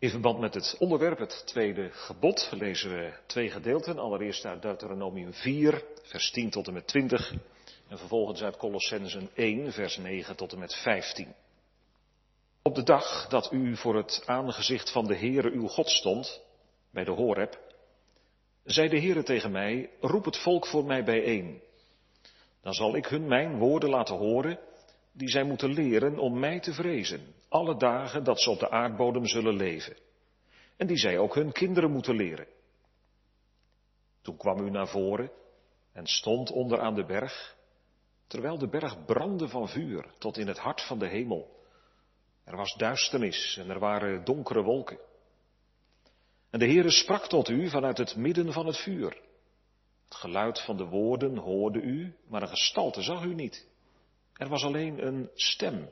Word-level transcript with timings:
In 0.00 0.10
verband 0.10 0.38
met 0.38 0.54
het 0.54 0.76
onderwerp, 0.78 1.18
het 1.18 1.42
tweede 1.46 1.90
gebod, 1.90 2.50
lezen 2.52 2.90
we 2.90 3.12
twee 3.26 3.50
gedeelten. 3.50 3.98
Allereerst 3.98 4.44
uit 4.44 4.62
Deuteronomium 4.62 5.32
4, 5.32 5.84
vers 6.02 6.30
10 6.30 6.50
tot 6.50 6.66
en 6.66 6.72
met 6.72 6.86
20. 6.86 7.32
En 7.88 7.98
vervolgens 7.98 8.42
uit 8.42 8.56
Colossensen 8.56 9.30
1, 9.34 9.72
vers 9.72 9.96
9 9.96 10.36
tot 10.36 10.52
en 10.52 10.58
met 10.58 10.74
15. 10.74 11.34
Op 12.62 12.74
de 12.74 12.82
dag 12.82 13.28
dat 13.28 13.52
u 13.52 13.76
voor 13.76 13.96
het 13.96 14.22
aangezicht 14.26 14.92
van 14.92 15.06
de 15.06 15.16
Heere 15.16 15.50
uw 15.50 15.66
God 15.66 15.88
stond, 15.88 16.40
bij 16.90 17.04
de 17.04 17.10
Horeb, 17.10 17.58
zei 18.64 18.88
de 18.88 19.00
Heere 19.00 19.22
tegen 19.22 19.50
mij, 19.50 19.90
roep 20.00 20.24
het 20.24 20.36
volk 20.36 20.66
voor 20.66 20.84
mij 20.84 21.04
bijeen. 21.04 21.62
Dan 22.62 22.72
zal 22.72 22.96
ik 22.96 23.06
hun 23.06 23.26
mijn 23.26 23.58
woorden 23.58 23.90
laten 23.90 24.16
horen, 24.16 24.58
die 25.12 25.28
zij 25.28 25.42
moeten 25.42 25.72
leren 25.72 26.18
om 26.18 26.38
mij 26.38 26.60
te 26.60 26.72
vrezen, 26.72 27.34
alle 27.48 27.76
dagen 27.76 28.24
dat 28.24 28.40
ze 28.40 28.50
op 28.50 28.58
de 28.58 28.70
aardbodem 28.70 29.26
zullen 29.26 29.56
leven. 29.56 29.96
En 30.76 30.86
die 30.86 30.96
zij 30.96 31.18
ook 31.18 31.34
hun 31.34 31.52
kinderen 31.52 31.90
moeten 31.90 32.16
leren. 32.16 32.46
Toen 34.22 34.36
kwam 34.36 34.66
u 34.66 34.70
naar 34.70 34.88
voren 34.88 35.30
en 35.92 36.06
stond 36.06 36.50
onder 36.50 36.80
aan 36.80 36.94
de 36.94 37.04
berg, 37.04 37.56
terwijl 38.26 38.58
de 38.58 38.68
berg 38.68 39.04
brandde 39.04 39.48
van 39.48 39.68
vuur 39.68 40.06
tot 40.18 40.36
in 40.36 40.46
het 40.46 40.58
hart 40.58 40.82
van 40.82 40.98
de 40.98 41.08
hemel. 41.08 41.56
Er 42.44 42.56
was 42.56 42.74
duisternis 42.74 43.56
en 43.56 43.70
er 43.70 43.78
waren 43.78 44.24
donkere 44.24 44.62
wolken. 44.62 44.98
En 46.50 46.58
de 46.58 46.64
Heere 46.64 46.90
sprak 46.90 47.26
tot 47.26 47.48
u 47.48 47.68
vanuit 47.68 47.98
het 47.98 48.16
midden 48.16 48.52
van 48.52 48.66
het 48.66 48.76
vuur. 48.76 49.20
Het 50.04 50.14
geluid 50.14 50.60
van 50.60 50.76
de 50.76 50.84
woorden 50.84 51.36
hoorde 51.36 51.80
u, 51.80 52.16
maar 52.28 52.42
een 52.42 52.48
gestalte 52.48 53.02
zag 53.02 53.24
u 53.24 53.34
niet. 53.34 53.68
Er 54.32 54.48
was 54.48 54.64
alleen 54.64 55.06
een 55.06 55.30
stem. 55.34 55.90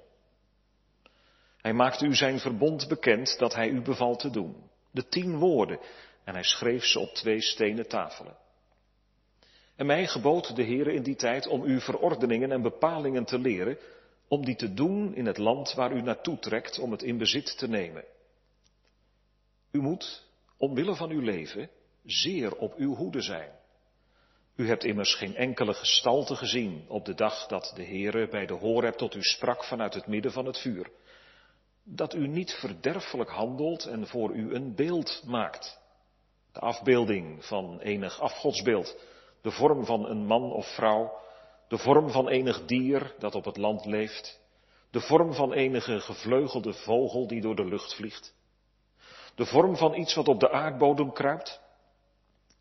Hij 1.66 1.74
maakte 1.74 2.06
u 2.06 2.14
zijn 2.14 2.38
verbond 2.38 2.88
bekend 2.88 3.38
dat 3.38 3.54
hij 3.54 3.68
u 3.68 3.82
beval 3.82 4.16
te 4.16 4.30
doen. 4.30 4.70
De 4.90 5.08
tien 5.08 5.38
woorden. 5.38 5.78
En 6.24 6.34
hij 6.34 6.42
schreef 6.42 6.84
ze 6.84 6.98
op 7.00 7.08
twee 7.08 7.40
stenen 7.40 7.88
tafelen. 7.88 8.36
En 9.76 9.86
mij 9.86 10.06
gebood 10.06 10.56
de 10.56 10.64
Heere 10.64 10.92
in 10.92 11.02
die 11.02 11.16
tijd 11.16 11.46
om 11.46 11.64
u 11.64 11.80
verordeningen 11.80 12.52
en 12.52 12.62
bepalingen 12.62 13.24
te 13.24 13.38
leren, 13.38 13.78
om 14.28 14.44
die 14.44 14.56
te 14.56 14.74
doen 14.74 15.14
in 15.14 15.26
het 15.26 15.38
land 15.38 15.74
waar 15.74 15.92
u 15.92 16.02
naartoe 16.02 16.38
trekt 16.38 16.78
om 16.78 16.90
het 16.90 17.02
in 17.02 17.18
bezit 17.18 17.58
te 17.58 17.68
nemen. 17.68 18.04
U 19.70 19.80
moet, 19.80 20.26
omwille 20.56 20.94
van 20.94 21.10
uw 21.10 21.20
leven, 21.20 21.70
zeer 22.04 22.56
op 22.56 22.74
uw 22.74 22.94
hoede 22.94 23.20
zijn. 23.20 23.50
U 24.56 24.68
hebt 24.68 24.84
immers 24.84 25.14
geen 25.14 25.36
enkele 25.36 25.74
gestalte 25.74 26.36
gezien 26.36 26.84
op 26.88 27.04
de 27.04 27.14
dag 27.14 27.46
dat 27.46 27.72
de 27.74 27.84
Heere 27.84 28.28
bij 28.28 28.46
de 28.46 28.54
Horeb 28.54 28.94
tot 28.94 29.14
u 29.14 29.22
sprak 29.22 29.64
vanuit 29.64 29.94
het 29.94 30.06
midden 30.06 30.32
van 30.32 30.46
het 30.46 30.58
vuur. 30.58 30.90
Dat 31.88 32.14
u 32.14 32.26
niet 32.26 32.52
verderfelijk 32.52 33.30
handelt 33.30 33.84
en 33.84 34.06
voor 34.06 34.34
u 34.34 34.54
een 34.54 34.74
beeld 34.74 35.22
maakt. 35.26 35.80
De 36.52 36.60
afbeelding 36.60 37.44
van 37.44 37.80
enig 37.80 38.20
afgodsbeeld, 38.20 38.96
de 39.42 39.50
vorm 39.50 39.84
van 39.84 40.06
een 40.06 40.26
man 40.26 40.52
of 40.52 40.74
vrouw, 40.74 41.12
de 41.68 41.78
vorm 41.78 42.10
van 42.10 42.28
enig 42.28 42.64
dier 42.64 43.14
dat 43.18 43.34
op 43.34 43.44
het 43.44 43.56
land 43.56 43.84
leeft, 43.84 44.40
de 44.90 45.00
vorm 45.00 45.34
van 45.34 45.52
enige 45.52 46.00
gevleugelde 46.00 46.72
vogel 46.72 47.26
die 47.26 47.40
door 47.40 47.56
de 47.56 47.64
lucht 47.64 47.94
vliegt, 47.94 48.34
de 49.34 49.46
vorm 49.46 49.76
van 49.76 49.94
iets 49.94 50.14
wat 50.14 50.28
op 50.28 50.40
de 50.40 50.50
aardbodem 50.50 51.12
kruipt, 51.12 51.60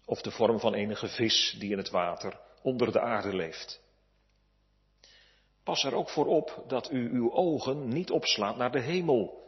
of 0.06 0.22
de 0.22 0.32
vorm 0.32 0.60
van 0.60 0.74
enige 0.74 1.08
vis 1.08 1.56
die 1.60 1.72
in 1.72 1.78
het 1.78 1.90
water 1.90 2.40
onder 2.62 2.92
de 2.92 3.02
aarde 3.02 3.36
leeft. 3.36 3.84
Pas 5.66 5.84
er 5.84 5.96
ook 5.96 6.10
voor 6.10 6.26
op 6.26 6.64
dat 6.68 6.92
u 6.92 7.10
uw 7.12 7.34
ogen 7.34 7.88
niet 7.88 8.12
opslaat 8.12 8.58
naar 8.58 8.72
de 8.72 8.80
hemel 8.80 9.44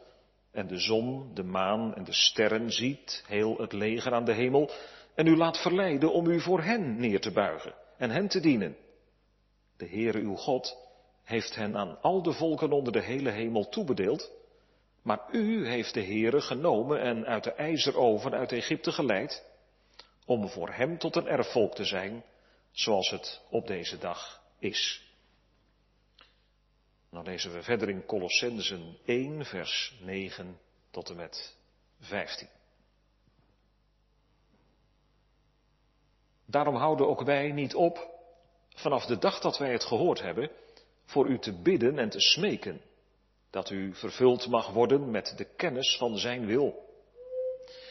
en 0.51 0.67
de 0.67 0.77
zon, 0.77 1.31
de 1.33 1.43
maan 1.43 1.95
en 1.95 2.03
de 2.03 2.13
sterren 2.13 2.71
ziet, 2.71 3.23
heel 3.27 3.57
het 3.57 3.73
leger 3.73 4.13
aan 4.13 4.25
de 4.25 4.33
hemel, 4.33 4.71
en 5.15 5.27
u 5.27 5.37
laat 5.37 5.61
verleiden 5.61 6.11
om 6.11 6.27
u 6.27 6.39
voor 6.41 6.61
hen 6.61 6.99
neer 6.99 7.21
te 7.21 7.31
buigen 7.31 7.73
en 7.97 8.09
hen 8.09 8.27
te 8.27 8.39
dienen. 8.39 8.77
De 9.77 9.87
Heere 9.87 10.19
uw 10.19 10.35
God 10.35 10.77
heeft 11.23 11.55
hen 11.55 11.77
aan 11.77 12.01
al 12.01 12.21
de 12.21 12.33
volken 12.33 12.71
onder 12.71 12.93
de 12.93 13.01
hele 13.01 13.29
hemel 13.29 13.69
toebedeeld, 13.69 14.31
maar 15.01 15.27
u 15.31 15.67
heeft 15.67 15.93
de 15.93 16.03
Heere 16.03 16.41
genomen 16.41 17.01
en 17.01 17.25
uit 17.25 17.43
de 17.43 17.53
ijzeroven 17.53 18.33
uit 18.33 18.51
Egypte 18.51 18.91
geleid, 18.91 19.45
om 20.25 20.49
voor 20.49 20.69
hem 20.69 20.97
tot 20.97 21.15
een 21.15 21.27
erfvolk 21.27 21.75
te 21.75 21.85
zijn, 21.85 22.23
zoals 22.71 23.09
het 23.09 23.41
op 23.49 23.67
deze 23.67 23.97
dag 23.97 24.41
is. 24.59 25.06
Dan 27.17 27.25
lezen 27.25 27.53
we 27.53 27.63
verder 27.63 27.89
in 27.89 28.05
Colossensen 28.05 28.97
1, 29.05 29.45
vers 29.45 29.93
9 30.01 30.59
tot 30.91 31.09
en 31.09 31.15
met 31.15 31.57
15. 31.99 32.47
Daarom 36.45 36.75
houden 36.75 37.07
ook 37.07 37.21
wij 37.21 37.51
niet 37.51 37.75
op, 37.75 38.09
vanaf 38.75 39.05
de 39.05 39.17
dag 39.17 39.39
dat 39.39 39.57
wij 39.57 39.71
het 39.71 39.83
gehoord 39.83 40.21
hebben, 40.21 40.51
voor 41.05 41.27
u 41.27 41.39
te 41.39 41.61
bidden 41.61 41.99
en 41.99 42.09
te 42.09 42.19
smeken, 42.19 42.81
dat 43.49 43.69
u 43.69 43.93
vervuld 43.95 44.47
mag 44.47 44.69
worden 44.69 45.11
met 45.11 45.33
de 45.37 45.45
kennis 45.55 45.97
van 45.97 46.17
Zijn 46.17 46.45
wil 46.45 46.85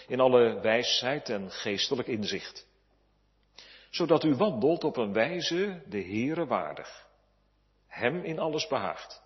in 0.07 0.21
alle 0.21 0.61
wijsheid 0.61 1.29
en 1.29 1.51
geestelijk 1.51 2.09
inzicht. 2.09 2.67
Zodat 3.91 4.25
u 4.25 4.35
wandelt 4.35 4.85
op 4.85 4.97
een 4.97 5.13
wijze 5.13 5.83
de 5.89 6.03
Heere 6.03 6.47
waardig. 6.47 7.06
Hem 7.97 8.25
in 8.25 8.39
alles 8.39 8.67
behaagt. 8.67 9.23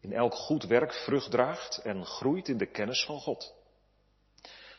In 0.00 0.12
elk 0.12 0.34
goed 0.34 0.64
werk 0.64 0.92
vrucht 0.92 1.30
draagt 1.30 1.78
en 1.78 2.04
groeit 2.04 2.48
in 2.48 2.58
de 2.58 2.66
kennis 2.66 3.04
van 3.04 3.20
God. 3.20 3.54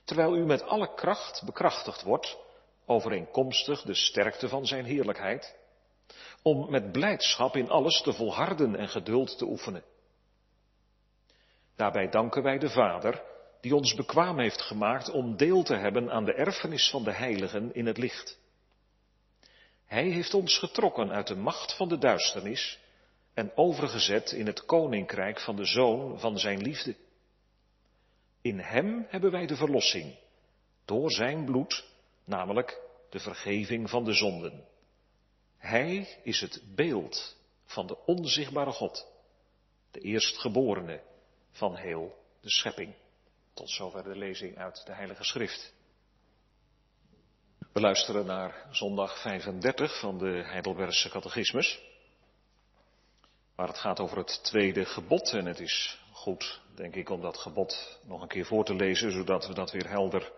Terwijl 0.04 0.36
u 0.36 0.46
met 0.46 0.64
alle 0.64 0.94
kracht 0.94 1.42
bekrachtigd 1.46 2.04
wordt, 2.04 2.38
overeenkomstig 2.86 3.82
de 3.82 3.94
sterkte 3.94 4.50
van 4.50 4.66
zijn 4.66 4.86
heerlijkheid, 4.86 5.56
om 6.42 6.72
met 6.72 6.92
blijdschap 6.92 7.56
in 7.56 7.70
alles 7.70 8.02
te 8.02 8.14
volharden 8.14 8.76
en 8.76 8.90
geduld 8.90 9.38
te 9.38 9.46
oefenen. 9.46 9.84
Daarbij 11.76 12.10
danken 12.10 12.44
wij 12.44 12.58
de 12.58 12.70
Vader, 12.70 13.24
die 13.62 13.76
ons 13.76 13.94
bekwaam 13.94 14.40
heeft 14.40 14.62
gemaakt 14.62 15.10
om 15.10 15.38
deel 15.38 15.64
te 15.64 15.76
hebben 15.76 16.12
aan 16.12 16.26
de 16.26 16.34
erfenis 16.34 16.90
van 16.90 17.04
de 17.04 17.14
heiligen 17.14 17.74
in 17.74 17.86
het 17.86 17.98
licht. 17.98 18.40
Hij 19.86 20.10
heeft 20.10 20.34
ons 20.34 20.58
getrokken 20.58 21.12
uit 21.12 21.28
de 21.28 21.36
macht 21.36 21.76
van 21.76 21.88
de 21.88 21.98
duisternis 21.98 22.86
en 23.38 23.52
overgezet 23.56 24.32
in 24.32 24.46
het 24.46 24.66
koninkrijk 24.66 25.40
van 25.40 25.56
de 25.56 25.66
Zoon 25.66 26.20
van 26.20 26.40
Zijn 26.40 26.62
liefde. 26.62 26.96
In 28.42 28.60
Hem 28.60 29.06
hebben 29.10 29.32
wij 29.32 29.46
de 29.46 29.56
verlossing, 29.56 30.18
door 30.86 31.12
Zijn 31.12 31.46
bloed, 31.46 31.86
namelijk 32.24 32.82
de 33.10 33.20
vergeving 33.20 33.90
van 33.90 34.04
de 34.04 34.14
zonden. 34.14 34.66
Hij 35.58 36.20
is 36.24 36.42
het 36.42 36.64
beeld 36.76 37.38
van 37.66 37.88
de 37.88 38.06
onzichtbare 38.06 38.72
God, 38.72 39.08
de 39.92 40.00
eerstgeborene 40.00 41.02
van 41.52 41.76
heel 41.76 42.18
de 42.42 42.50
schepping. 42.50 42.96
Tot 43.54 43.70
zover 43.70 44.04
de 44.04 44.16
lezing 44.16 44.58
uit 44.58 44.86
de 44.86 44.94
Heilige 44.94 45.24
Schrift. 45.24 45.74
We 47.74 47.80
luisteren 47.80 48.26
naar 48.26 48.68
zondag 48.72 49.22
35 49.22 50.00
van 50.00 50.18
de 50.18 50.44
Heidelbergse 50.44 51.10
Catechismus. 51.10 51.87
Waar 53.58 53.68
het 53.68 53.78
gaat 53.78 54.00
over 54.00 54.18
het 54.18 54.44
tweede 54.44 54.86
gebod. 54.86 55.34
En 55.34 55.46
het 55.46 55.60
is 55.60 56.00
goed, 56.12 56.62
denk 56.76 56.96
ik, 56.96 57.10
om 57.10 57.22
dat 57.22 57.38
gebod 57.38 58.00
nog 58.04 58.22
een 58.22 58.28
keer 58.28 58.46
voor 58.46 58.66
te 58.66 58.76
lezen, 58.76 59.12
zodat 59.12 59.48
we 59.48 59.54
dat 59.54 59.72
weer 59.72 59.90
helder 59.90 60.32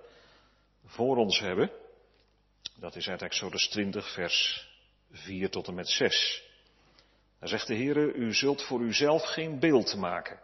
voor 0.85 1.17
ons 1.17 1.39
hebben. 1.39 1.71
Dat 2.75 2.95
is 2.95 3.09
uit 3.09 3.21
Exodus 3.21 3.67
20, 3.67 4.13
vers 4.13 4.67
4 5.11 5.49
tot 5.49 5.67
en 5.67 5.73
met 5.73 5.89
6. 5.89 6.43
Daar 7.39 7.49
zegt 7.49 7.67
de 7.67 7.73
Heer, 7.73 8.15
u 8.15 8.33
zult 8.33 8.63
voor 8.63 8.81
uzelf 8.81 9.23
geen 9.23 9.59
beeld 9.59 9.95
maken. 9.95 10.39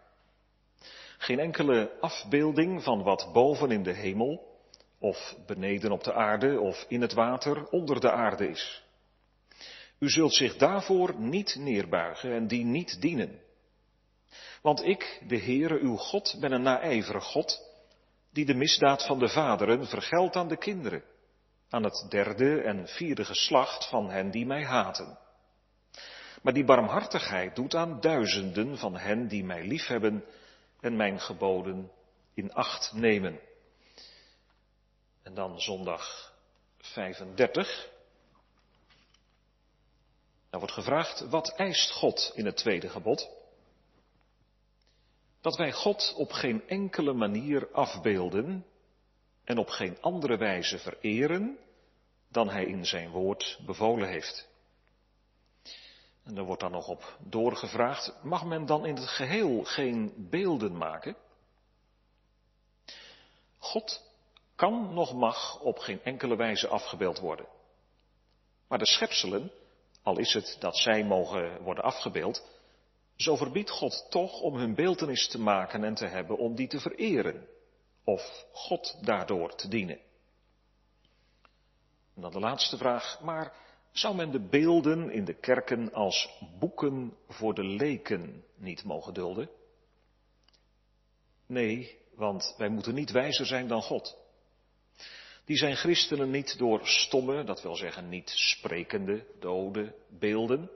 Geen 1.18 1.40
enkele 1.40 1.92
afbeelding 2.00 2.84
van 2.84 3.04
wat 3.04 3.30
boven 3.34 3.72
in 3.72 3.84
de 3.84 3.94
hemel, 3.94 4.60
of 5.00 5.36
beneden 5.46 5.92
op 5.92 6.04
de 6.04 6.14
aarde, 6.14 6.60
of 6.60 6.86
in 6.88 7.02
het 7.02 7.14
water 7.14 7.68
onder 7.70 8.00
de 8.00 8.12
aarde 8.12 8.50
is. 8.50 8.85
U 10.00 10.10
zult 10.10 10.34
zich 10.34 10.58
daarvoor 10.58 11.20
niet 11.20 11.56
neerbuigen 11.56 12.34
en 12.34 12.48
die 12.48 12.64
niet 12.64 13.02
dienen. 13.02 13.40
Want 14.62 14.84
ik, 14.84 15.24
de 15.28 15.40
Heere 15.40 15.80
uw 15.80 15.96
God, 15.96 16.38
ben 16.40 16.52
een 16.52 16.62
naijverig 16.62 17.24
God, 17.24 17.62
die 18.32 18.46
de 18.46 18.54
misdaad 18.54 19.06
van 19.06 19.20
de 19.20 19.30
vaderen 19.30 19.88
vergeldt 19.88 20.36
aan 20.36 20.48
de 20.48 20.58
kinderen, 20.58 21.04
aan 21.70 21.84
het 21.84 22.06
derde 22.10 22.62
en 22.62 22.88
vierde 22.88 23.26
geslacht 23.26 23.90
van 23.90 24.10
hen 24.10 24.32
die 24.32 24.46
mij 24.46 24.64
haten. 24.64 25.18
Maar 26.42 26.54
die 26.54 26.66
barmhartigheid 26.66 27.56
doet 27.56 27.76
aan 27.76 28.00
duizenden 28.00 28.78
van 28.78 28.98
hen 28.98 29.28
die 29.28 29.44
mij 29.44 29.64
liefhebben 29.64 30.26
en 30.80 30.96
mijn 30.96 31.20
geboden 31.20 31.92
in 32.34 32.54
acht 32.54 32.92
nemen. 32.94 33.40
En 35.24 35.34
dan 35.34 35.62
zondag 35.62 36.34
35. 36.78 37.94
Daar 40.56 40.64
wordt 40.64 40.80
gevraagd, 40.80 41.30
wat 41.30 41.54
eist 41.56 41.92
God 41.92 42.32
in 42.36 42.46
het 42.46 42.58
tweede 42.58 42.90
gebod? 42.90 43.30
dat 45.42 45.56
wij 45.56 45.72
God 45.72 46.14
op 46.18 46.32
geen 46.32 46.68
enkele 46.68 47.14
manier 47.14 47.72
afbeelden 47.72 48.66
en 49.44 49.58
op 49.58 49.70
geen 49.70 50.02
andere 50.02 50.38
wijze 50.38 50.80
vereren 50.80 51.58
dan 52.30 52.50
Hij 52.50 52.66
in 52.66 52.86
zijn 52.86 53.10
woord 53.10 53.60
bevolen 53.66 54.08
heeft. 54.08 54.48
En 56.24 56.38
er 56.38 56.44
wordt 56.44 56.62
dan 56.62 56.72
nog 56.72 56.88
op 56.88 57.18
doorgevraagd, 57.20 58.14
mag 58.24 58.46
men 58.46 58.66
dan 58.66 58.86
in 58.86 58.96
het 58.96 59.08
geheel 59.08 59.64
geen 59.64 60.28
beelden 60.30 60.78
maken? 60.78 61.16
God 63.58 64.12
kan 64.56 64.94
nog 64.94 65.14
mag 65.14 65.60
op 65.60 65.78
geen 65.78 66.04
enkele 66.04 66.36
wijze 66.36 66.68
afgebeeld 66.68 67.20
worden. 67.20 67.46
Maar 68.68 68.80
de 68.80 68.88
schepselen, 68.88 69.52
al 70.06 70.18
is 70.18 70.34
het 70.34 70.58
dat 70.60 70.78
zij 70.78 71.04
mogen 71.04 71.62
worden 71.62 71.84
afgebeeld, 71.84 72.50
zo 73.16 73.36
verbiedt 73.36 73.70
God 73.70 74.08
toch 74.10 74.42
om 74.42 74.56
hun 74.56 74.76
beeltenis 74.76 75.28
te 75.28 75.40
maken 75.40 75.84
en 75.84 75.94
te 75.94 76.06
hebben 76.06 76.38
om 76.38 76.56
die 76.56 76.68
te 76.68 76.80
vereren, 76.80 77.48
of 78.04 78.46
God 78.52 78.98
daardoor 79.02 79.56
te 79.56 79.68
dienen. 79.68 80.00
En 82.16 82.22
dan 82.22 82.32
de 82.32 82.40
laatste 82.40 82.78
vraag, 82.78 83.20
maar 83.22 83.54
zou 83.92 84.16
men 84.16 84.32
de 84.32 84.48
beelden 84.48 85.12
in 85.12 85.26
de 85.26 85.34
kerken 85.34 85.94
als 85.94 86.30
boeken 86.60 87.18
voor 87.28 87.54
de 87.54 87.64
leken 87.64 88.44
niet 88.56 88.84
mogen 88.84 89.14
dulden? 89.14 89.50
Nee, 91.46 92.00
want 92.16 92.56
wij 92.58 92.70
moeten 92.70 92.94
niet 92.94 93.12
wijzer 93.12 93.46
zijn 93.46 93.68
dan 93.68 93.82
God. 93.82 94.18
Die 95.46 95.58
zijn 95.58 95.76
christenen 95.76 96.30
niet 96.30 96.58
door 96.58 96.88
stomme, 96.88 97.44
dat 97.44 97.62
wil 97.62 97.76
zeggen 97.76 98.10
niet 98.10 98.30
sprekende, 98.30 99.26
dode 99.40 99.96
beelden, 100.10 100.72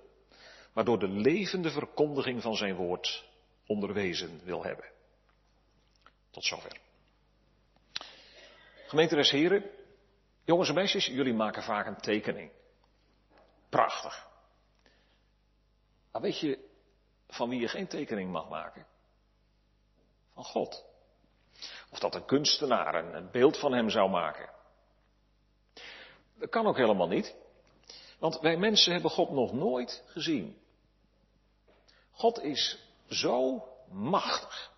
maar 0.74 0.84
door 0.84 1.00
de 1.00 1.08
levende 1.08 1.72
verkondiging 1.72 2.42
van 2.42 2.56
zijn 2.56 2.76
woord 2.76 3.30
onderwezen 3.66 4.42
wil 4.44 4.64
hebben. 4.64 4.86
Tot 6.32 6.46
zover. 6.46 6.80
Gemeente 8.88 9.16
des 9.16 9.32
Heren, 9.32 9.70
jongens 10.46 10.70
en 10.70 10.76
meisjes, 10.76 11.06
jullie 11.06 11.34
maken 11.34 11.64
vaak 11.64 11.88
een 11.88 12.02
tekening. 12.02 12.52
Prachtig. 13.70 14.28
Maar 16.12 16.22
weet 16.22 16.40
je 16.40 16.70
van 17.28 17.50
wie 17.50 17.60
je 17.60 17.68
geen 17.68 17.88
tekening 17.88 18.32
mag 18.32 18.50
maken? 18.50 18.86
Van 20.34 20.44
God. 20.44 20.86
Of 21.92 22.00
dat 22.00 22.16
een 22.16 22.26
kunstenaar 22.26 23.14
een 23.16 23.32
beeld 23.32 23.60
van 23.60 23.74
hem 23.74 23.90
zou 23.90 24.10
maken. 24.10 24.50
Dat 26.40 26.50
kan 26.50 26.68
ook 26.68 26.78
helemaal 26.78 27.08
niet. 27.08 27.36
Want 28.20 28.40
wij 28.40 28.58
mensen 28.58 28.92
hebben 28.92 29.12
God 29.12 29.30
nog 29.30 29.54
nooit 29.54 30.04
gezien. 30.06 30.58
God 32.12 32.44
is 32.44 32.80
zo 33.10 33.64
machtig 33.92 34.72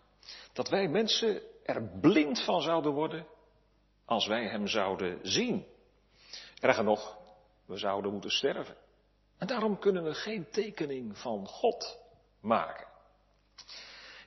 dat 0.53 0.69
wij 0.69 0.87
mensen 0.87 1.41
er 1.63 1.99
blind 2.01 2.43
van 2.43 2.61
zouden 2.61 2.91
worden 2.91 3.27
als 4.05 4.27
wij 4.27 4.47
Hem 4.47 4.67
zouden 4.67 5.19
zien. 5.21 5.65
Erger 6.59 6.83
nog, 6.83 7.17
we 7.65 7.77
zouden 7.77 8.11
moeten 8.11 8.31
sterven. 8.31 8.75
En 9.37 9.47
daarom 9.47 9.79
kunnen 9.79 10.03
we 10.03 10.13
geen 10.13 10.49
tekening 10.49 11.17
van 11.17 11.47
God 11.47 11.99
maken. 12.39 12.87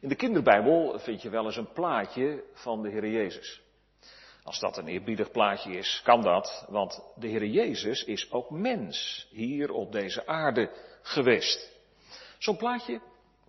In 0.00 0.08
de 0.08 0.14
kinderbijbel 0.14 0.98
vind 0.98 1.22
je 1.22 1.30
wel 1.30 1.44
eens 1.44 1.56
een 1.56 1.72
plaatje 1.72 2.44
van 2.52 2.82
de 2.82 2.90
Heer 2.90 3.08
Jezus. 3.08 3.63
Als 4.44 4.60
dat 4.60 4.76
een 4.76 4.88
eerbiedig 4.88 5.30
plaatje 5.30 5.72
is, 5.72 6.00
kan 6.04 6.22
dat, 6.22 6.66
want 6.68 7.02
de 7.16 7.26
Heer 7.26 7.44
Jezus 7.44 8.04
is 8.04 8.32
ook 8.32 8.50
mens 8.50 9.26
hier 9.30 9.72
op 9.72 9.92
deze 9.92 10.26
aarde 10.26 10.70
geweest. 11.02 11.72
Zo'n 12.38 12.56
plaatje 12.56 13.00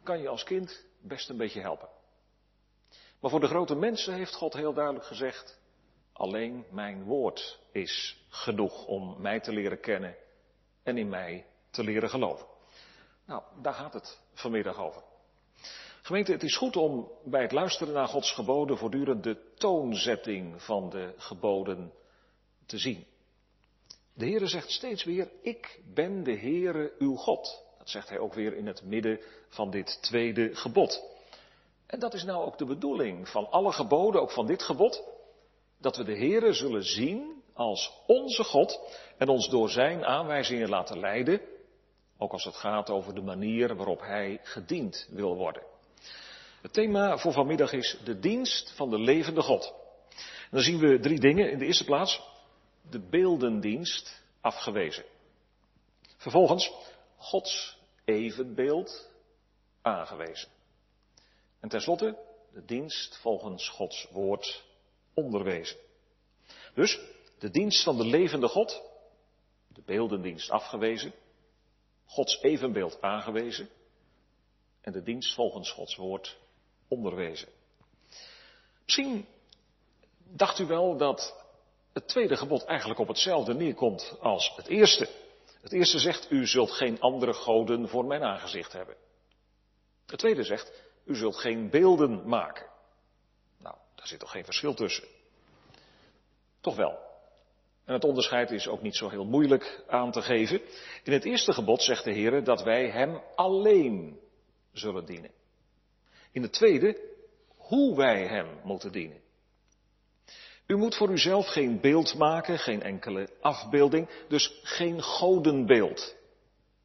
kan 0.04 0.22
je 0.22 0.28
als 0.28 0.44
kind 0.44 0.86
best 1.02 1.30
een 1.30 1.38
beetje 1.38 1.62
helpen. 1.62 1.90
Maar 3.20 3.32
voor 3.32 3.40
de 3.40 3.48
grote 3.48 3.76
mensen 3.76 4.14
heeft 4.14 4.36
God 4.36 4.54
heel 4.54 4.74
duidelijk 4.74 5.06
gezegd, 5.06 5.60
alleen 6.14 6.66
mijn 6.72 7.04
woord 7.04 7.60
is 7.72 8.26
genoeg 8.30 8.86
om 8.86 9.22
mij 9.22 9.40
te 9.40 9.52
leren 9.52 9.80
kennen 9.80 10.16
en 10.84 10.98
in 10.98 11.10
mij 11.10 11.46
te 11.70 11.84
leren 11.84 12.10
geloven. 12.10 12.48
Nou, 13.26 13.44
daar 13.62 13.74
gaat 13.74 13.94
het 13.94 14.20
vanmiddag 14.34 14.80
over. 14.80 15.04
Gemeente, 16.02 16.32
het 16.32 16.44
is 16.44 16.58
goed 16.58 16.76
om 16.76 17.12
bij 17.24 17.42
het 17.42 17.52
luisteren 17.52 17.94
naar 17.94 18.08
Gods 18.08 18.34
geboden 18.34 18.78
voortdurend 18.78 19.24
de 19.24 19.54
toonzetting 19.66 20.62
van 20.62 20.90
de 20.90 21.14
geboden 21.18 21.94
te 22.66 22.78
zien. 22.78 23.06
De 24.14 24.26
Heere 24.26 24.48
zegt 24.48 24.72
steeds 24.72 25.04
weer, 25.04 25.30
ik 25.42 25.80
ben 25.94 26.24
de 26.24 26.38
Heere 26.38 26.94
uw 27.00 27.16
God. 27.16 27.64
Dat 27.78 27.90
zegt 27.90 28.10
hij 28.10 28.20
ook 28.20 28.34
weer 28.34 28.56
in 28.56 28.68
het 28.68 28.84
midden 28.84 29.20
van 29.50 29.72
dit 29.72 30.02
tweede 30.02 30.56
gebod. 30.56 31.04
En 31.86 32.00
dat 32.00 32.14
is 32.14 32.24
nou 32.24 32.46
ook 32.46 32.58
de 32.58 32.66
bedoeling 32.66 33.30
van 33.30 33.52
alle 33.52 33.72
geboden, 33.72 34.22
ook 34.22 34.32
van 34.32 34.46
dit 34.46 34.64
gebod, 34.64 35.04
dat 35.78 35.98
we 35.98 36.04
de 36.04 36.18
Heere 36.18 36.54
zullen 36.54 36.84
zien 36.84 37.44
als 37.54 38.02
onze 38.08 38.44
God 38.44 38.80
en 39.18 39.28
ons 39.28 39.50
door 39.50 39.70
zijn 39.70 40.06
aanwijzingen 40.06 40.70
laten 40.70 41.00
leiden, 41.00 41.42
ook 42.18 42.32
als 42.32 42.44
het 42.44 42.56
gaat 42.56 42.90
over 42.90 43.16
de 43.16 43.22
manier 43.22 43.76
waarop 43.76 44.00
hij 44.00 44.40
gediend 44.44 45.08
wil 45.10 45.36
worden. 45.36 45.75
Het 46.66 46.74
thema 46.74 47.18
voor 47.18 47.32
vanmiddag 47.32 47.72
is 47.72 47.98
de 48.04 48.20
dienst 48.20 48.72
van 48.76 48.90
de 48.90 49.00
levende 49.00 49.42
God. 49.42 49.74
Dan 50.52 50.62
zien 50.62 50.80
we 50.80 51.00
drie 51.00 51.20
dingen. 51.20 51.52
In 51.52 51.60
de 51.60 51.66
eerste 51.66 51.84
plaats 51.84 52.22
de 52.90 53.00
beeldendienst 53.00 54.24
afgewezen. 54.42 55.06
Vervolgens 56.18 56.72
Gods 57.18 57.78
evenbeeld 58.06 59.10
aangewezen. 59.82 60.50
En 61.60 61.70
tenslotte 61.70 62.18
de 62.54 62.66
dienst 62.66 63.18
volgens 63.18 63.70
Gods 63.70 64.08
woord 64.12 64.64
onderwezen. 65.14 65.78
Dus 66.74 67.00
de 67.40 67.50
dienst 67.50 67.84
van 67.84 67.98
de 67.98 68.06
levende 68.06 68.48
God, 68.48 68.82
de 69.68 69.82
beeldendienst 69.86 70.50
afgewezen, 70.50 71.14
Gods 72.06 72.42
evenbeeld 72.42 73.02
aangewezen 73.02 73.70
en 74.82 74.92
de 74.92 75.04
dienst 75.04 75.34
volgens 75.34 75.72
Gods 75.72 75.96
woord 75.96 76.44
onderwezen. 76.88 77.48
Misschien 78.86 79.26
dacht 80.24 80.60
u 80.60 80.66
wel 80.66 80.98
dat 80.98 81.44
het 81.94 82.08
tweede 82.08 82.38
gebod 82.38 82.66
eigenlijk 82.66 83.00
op 83.00 83.08
hetzelfde 83.08 83.54
neerkomt 83.54 84.18
als 84.20 84.54
het 84.56 84.68
eerste. 84.68 85.10
Het 85.62 85.72
eerste 85.72 86.00
zegt, 86.00 86.32
u 86.32 86.48
zult 86.48 86.72
geen 86.72 87.00
andere 87.00 87.34
goden 87.34 87.88
voor 87.88 88.06
mijn 88.06 88.24
aangezicht 88.24 88.74
hebben. 88.74 88.96
Het 90.06 90.20
tweede 90.20 90.44
zegt, 90.44 90.84
u 91.06 91.16
zult 91.16 91.38
geen 91.38 91.70
beelden 91.70 92.28
maken. 92.28 92.66
Nou, 93.58 93.76
daar 93.96 94.08
zit 94.08 94.20
toch 94.20 94.32
geen 94.32 94.46
verschil 94.46 94.74
tussen. 94.74 95.08
Toch 96.62 96.76
wel. 96.76 97.00
En 97.86 97.94
het 97.94 98.04
onderscheid 98.04 98.52
is 98.52 98.68
ook 98.68 98.82
niet 98.82 98.96
zo 98.96 99.10
heel 99.10 99.26
moeilijk 99.26 99.84
aan 99.88 100.12
te 100.12 100.22
geven. 100.22 100.62
In 101.04 101.14
het 101.14 101.26
eerste 101.26 101.54
gebod 101.54 101.82
zegt 101.82 102.04
de 102.04 102.12
Heer 102.12 102.44
dat 102.44 102.64
wij 102.64 102.90
Hem 102.90 103.22
alleen 103.36 104.20
zullen 104.72 105.06
dienen. 105.06 105.32
In 106.36 106.42
het 106.42 106.54
tweede, 106.54 106.98
hoe 107.58 107.96
wij 107.96 108.28
Hem 108.28 108.48
moeten 108.64 108.92
dienen. 108.92 109.22
U 110.68 110.76
moet 110.76 110.96
voor 110.96 111.10
uzelf 111.10 111.48
geen 111.48 111.80
beeld 111.80 112.16
maken, 112.16 112.60
geen 112.60 112.82
enkele 112.84 113.30
afbeelding, 113.42 114.10
dus 114.28 114.60
geen 114.64 115.02
godenbeeld. 115.02 116.16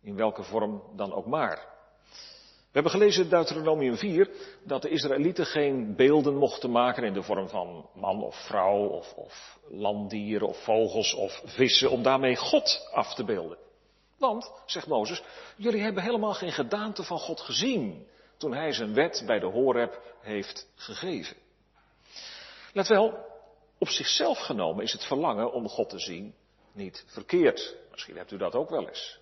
In 0.03 0.17
welke 0.17 0.43
vorm 0.43 0.83
dan 0.97 1.13
ook 1.13 1.27
maar. 1.27 1.69
We 2.59 2.73
hebben 2.73 2.93
gelezen 2.93 3.25
in 3.25 3.31
Deuteronomium 3.31 3.97
4 3.97 4.31
dat 4.65 4.83
de 4.83 4.89
Israëlieten 4.89 5.47
geen 5.47 5.97
beelden 5.97 6.37
mochten 6.37 6.71
maken 6.71 7.05
in 7.05 7.13
de 7.13 7.23
vorm 7.23 7.49
van 7.49 7.89
man 7.95 8.23
of 8.23 8.47
vrouw 8.47 8.87
of, 8.87 9.13
of 9.13 9.59
landdieren 9.69 10.49
of 10.49 10.65
vogels 10.65 11.15
of 11.15 11.43
vissen 11.45 11.91
om 11.91 12.03
daarmee 12.03 12.37
God 12.37 12.89
af 12.93 13.15
te 13.15 13.25
beelden. 13.25 13.59
Want, 14.19 14.53
zegt 14.67 14.87
Mozes, 14.87 15.23
jullie 15.57 15.83
hebben 15.83 16.03
helemaal 16.03 16.35
geen 16.35 16.53
gedaante 16.53 17.03
van 17.03 17.19
God 17.19 17.41
gezien 17.41 18.07
toen 18.41 18.55
hij 18.55 18.73
zijn 18.73 18.95
wet 18.95 19.23
bij 19.27 19.39
de 19.39 19.47
Horeb 19.47 20.01
heeft 20.21 20.69
gegeven. 20.75 21.37
Let 22.73 22.89
wel, 22.89 23.27
op 23.79 23.89
zichzelf 23.89 24.39
genomen 24.39 24.85
is 24.85 24.93
het 24.93 25.05
verlangen 25.05 25.53
om 25.53 25.69
God 25.69 25.89
te 25.89 25.99
zien 25.99 26.35
niet 26.73 27.05
verkeerd. 27.07 27.77
Misschien 27.91 28.17
hebt 28.17 28.31
u 28.31 28.37
dat 28.37 28.55
ook 28.55 28.71
wel 28.71 28.89
eens. 28.89 29.19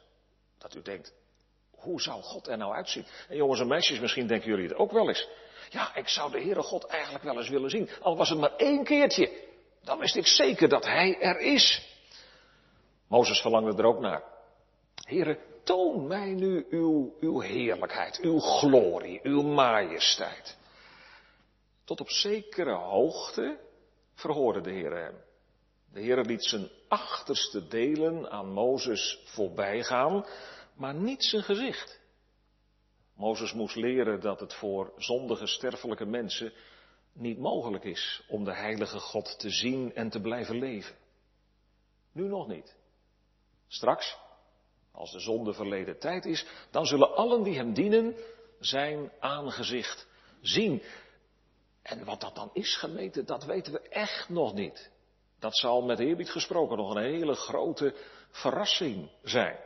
Dat 0.58 0.74
u 0.74 0.82
denkt, 0.82 1.14
hoe 1.70 2.00
zou 2.00 2.22
God 2.22 2.48
er 2.48 2.56
nou 2.56 2.74
uitzien? 2.74 3.06
En 3.28 3.36
jongens 3.36 3.60
en 3.60 3.66
meisjes, 3.66 4.00
misschien 4.00 4.26
denken 4.26 4.48
jullie 4.48 4.68
het 4.68 4.76
ook 4.76 4.92
wel 4.92 5.08
eens. 5.08 5.28
Ja, 5.70 5.94
ik 5.94 6.08
zou 6.08 6.30
de 6.30 6.40
Heere 6.40 6.62
God 6.62 6.86
eigenlijk 6.86 7.24
wel 7.24 7.36
eens 7.36 7.48
willen 7.48 7.70
zien. 7.70 7.88
Al 8.00 8.16
was 8.16 8.28
het 8.28 8.38
maar 8.38 8.56
één 8.56 8.84
keertje. 8.84 9.46
Dan 9.82 9.98
wist 9.98 10.16
ik 10.16 10.26
zeker 10.26 10.68
dat 10.68 10.84
Hij 10.84 11.20
er 11.20 11.38
is. 11.38 11.96
Mozes 13.08 13.40
verlangde 13.40 13.82
er 13.82 13.88
ook 13.88 14.00
naar. 14.00 14.22
Heere, 14.94 15.38
toon 15.68 16.06
mij 16.06 16.34
nu 16.34 16.66
uw, 16.70 17.16
uw 17.20 17.40
heerlijkheid, 17.40 18.18
uw 18.20 18.38
glorie, 18.38 19.20
uw 19.22 19.42
majesteit. 19.42 20.58
Tot 21.84 22.00
op 22.00 22.10
zekere 22.10 22.74
hoogte 22.74 23.60
verhoorde 24.14 24.60
de 24.60 24.70
Heer 24.70 24.96
hem. 24.96 25.14
De 25.92 26.00
Heer 26.00 26.20
liet 26.20 26.44
zijn 26.44 26.70
achterste 26.88 27.68
delen 27.68 28.30
aan 28.30 28.52
Mozes 28.52 29.22
voorbij 29.24 29.84
gaan, 29.84 30.26
maar 30.74 30.94
niet 30.94 31.24
zijn 31.24 31.42
gezicht. 31.42 32.00
Mozes 33.14 33.52
moest 33.52 33.76
leren 33.76 34.20
dat 34.20 34.40
het 34.40 34.54
voor 34.54 34.92
zondige 34.96 35.46
sterfelijke 35.46 36.06
mensen 36.06 36.52
niet 37.12 37.38
mogelijk 37.38 37.84
is 37.84 38.24
om 38.28 38.44
de 38.44 38.54
heilige 38.54 38.98
God 38.98 39.38
te 39.38 39.50
zien 39.50 39.94
en 39.94 40.10
te 40.10 40.20
blijven 40.20 40.58
leven. 40.58 40.96
Nu 42.12 42.28
nog 42.28 42.46
niet. 42.48 42.76
Straks, 43.66 44.16
als 44.98 45.12
de 45.12 45.20
zonde 45.20 45.52
verleden 45.52 45.98
tijd 45.98 46.24
is, 46.24 46.46
dan 46.70 46.86
zullen 46.86 47.14
allen 47.14 47.42
die 47.42 47.56
hem 47.56 47.74
dienen 47.74 48.16
zijn 48.60 49.12
aangezicht 49.20 50.06
zien. 50.40 50.82
En 51.82 52.04
wat 52.04 52.20
dat 52.20 52.34
dan 52.34 52.50
is 52.52 52.76
gemeten, 52.76 53.26
dat 53.26 53.44
weten 53.44 53.72
we 53.72 53.80
echt 53.88 54.28
nog 54.28 54.54
niet. 54.54 54.90
Dat 55.38 55.56
zal 55.56 55.82
met 55.82 55.98
eerbied 55.98 56.30
gesproken 56.30 56.76
nog 56.76 56.94
een 56.94 57.02
hele 57.02 57.34
grote 57.34 57.94
verrassing 58.30 59.10
zijn. 59.22 59.56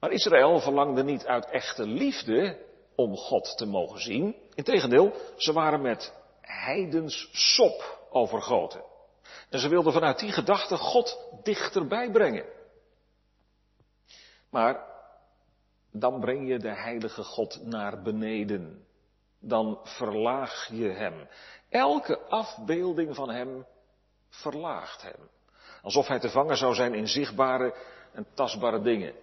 Maar 0.00 0.10
Israël 0.10 0.60
verlangde 0.60 1.04
niet 1.04 1.26
uit 1.26 1.50
echte 1.50 1.86
liefde 1.86 2.58
om 2.94 3.16
God 3.16 3.56
te 3.56 3.66
mogen 3.66 4.00
zien. 4.00 4.36
Integendeel, 4.54 5.12
ze 5.36 5.52
waren 5.52 5.82
met 5.82 6.14
heidens 6.40 7.28
sop 7.32 8.06
overgoten. 8.10 8.84
En 9.50 9.58
ze 9.58 9.68
wilden 9.68 9.92
vanuit 9.92 10.18
die 10.18 10.32
gedachte 10.32 10.76
God 10.76 11.18
dichterbij 11.42 12.10
brengen. 12.10 12.58
Maar 14.50 14.84
dan 15.92 16.20
breng 16.20 16.48
je 16.48 16.58
de 16.58 16.74
heilige 16.74 17.22
God 17.22 17.64
naar 17.64 18.02
beneden. 18.02 18.84
Dan 19.38 19.80
verlaag 19.82 20.68
je 20.72 20.88
hem. 20.88 21.28
Elke 21.68 22.18
afbeelding 22.18 23.14
van 23.14 23.30
hem 23.30 23.66
verlaagt 24.28 25.02
hem. 25.02 25.28
Alsof 25.82 26.06
hij 26.06 26.18
te 26.18 26.30
vangen 26.30 26.56
zou 26.56 26.74
zijn 26.74 26.94
in 26.94 27.08
zichtbare 27.08 27.74
en 28.12 28.26
tastbare 28.34 28.82
dingen. 28.82 29.14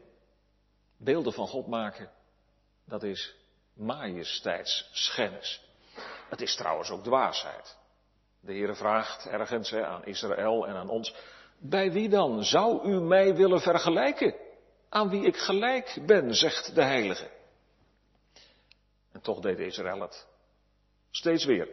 Beelden 0.97 1.33
van 1.33 1.47
God 1.47 1.67
maken, 1.67 2.09
dat 2.85 3.03
is 3.03 3.35
majesteitsschennis. 3.73 5.65
Het 6.29 6.41
is 6.41 6.55
trouwens 6.55 6.89
ook 6.89 7.03
dwaasheid. 7.03 7.77
De 8.39 8.51
Heere 8.51 8.75
vraagt 8.75 9.25
ergens 9.25 9.73
aan 9.73 10.05
Israël 10.05 10.67
en 10.67 10.75
aan 10.75 10.89
ons, 10.89 11.15
bij 11.59 11.91
wie 11.91 12.09
dan 12.09 12.43
zou 12.43 12.89
u 12.89 13.01
mij 13.01 13.35
willen 13.35 13.61
vergelijken? 13.61 14.35
Aan 14.89 15.09
wie 15.09 15.25
ik 15.25 15.37
gelijk 15.37 15.99
ben, 16.05 16.35
zegt 16.35 16.75
de 16.75 16.83
Heilige. 16.83 17.29
En 19.11 19.21
toch 19.21 19.39
deed 19.39 19.59
Israël 19.59 20.01
het. 20.01 20.27
Steeds 21.11 21.45
weer. 21.45 21.67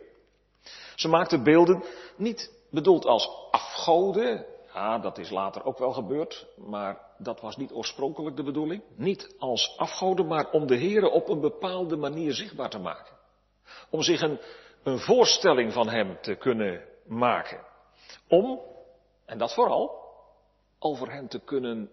Ze 0.94 1.08
maakten 1.08 1.42
beelden 1.42 1.84
niet 2.16 2.52
bedoeld 2.70 3.04
als 3.04 3.30
afgoden. 3.50 4.46
Ja, 4.74 4.98
dat 4.98 5.18
is 5.18 5.30
later 5.30 5.64
ook 5.64 5.78
wel 5.78 5.92
gebeurd, 5.92 6.46
maar 6.56 7.00
dat 7.18 7.40
was 7.40 7.56
niet 7.56 7.72
oorspronkelijk 7.72 8.36
de 8.36 8.42
bedoeling. 8.42 8.82
Niet 8.96 9.34
als 9.38 9.74
afgoden, 9.76 10.26
maar 10.26 10.50
om 10.50 10.66
de 10.66 10.76
Heere 10.76 11.10
op 11.10 11.28
een 11.28 11.40
bepaalde 11.40 11.96
manier 11.96 12.32
zichtbaar 12.32 12.70
te 12.70 12.78
maken. 12.78 13.16
Om 13.90 14.02
zich 14.02 14.20
een, 14.20 14.40
een 14.82 14.98
voorstelling 14.98 15.72
van 15.72 15.88
Hem 15.88 16.18
te 16.20 16.34
kunnen 16.34 16.84
maken. 17.06 17.60
Om, 18.28 18.60
en 19.24 19.38
dat 19.38 19.54
vooral, 19.54 20.02
over 20.78 21.12
Hem 21.12 21.28
te 21.28 21.40
kunnen 21.40 21.90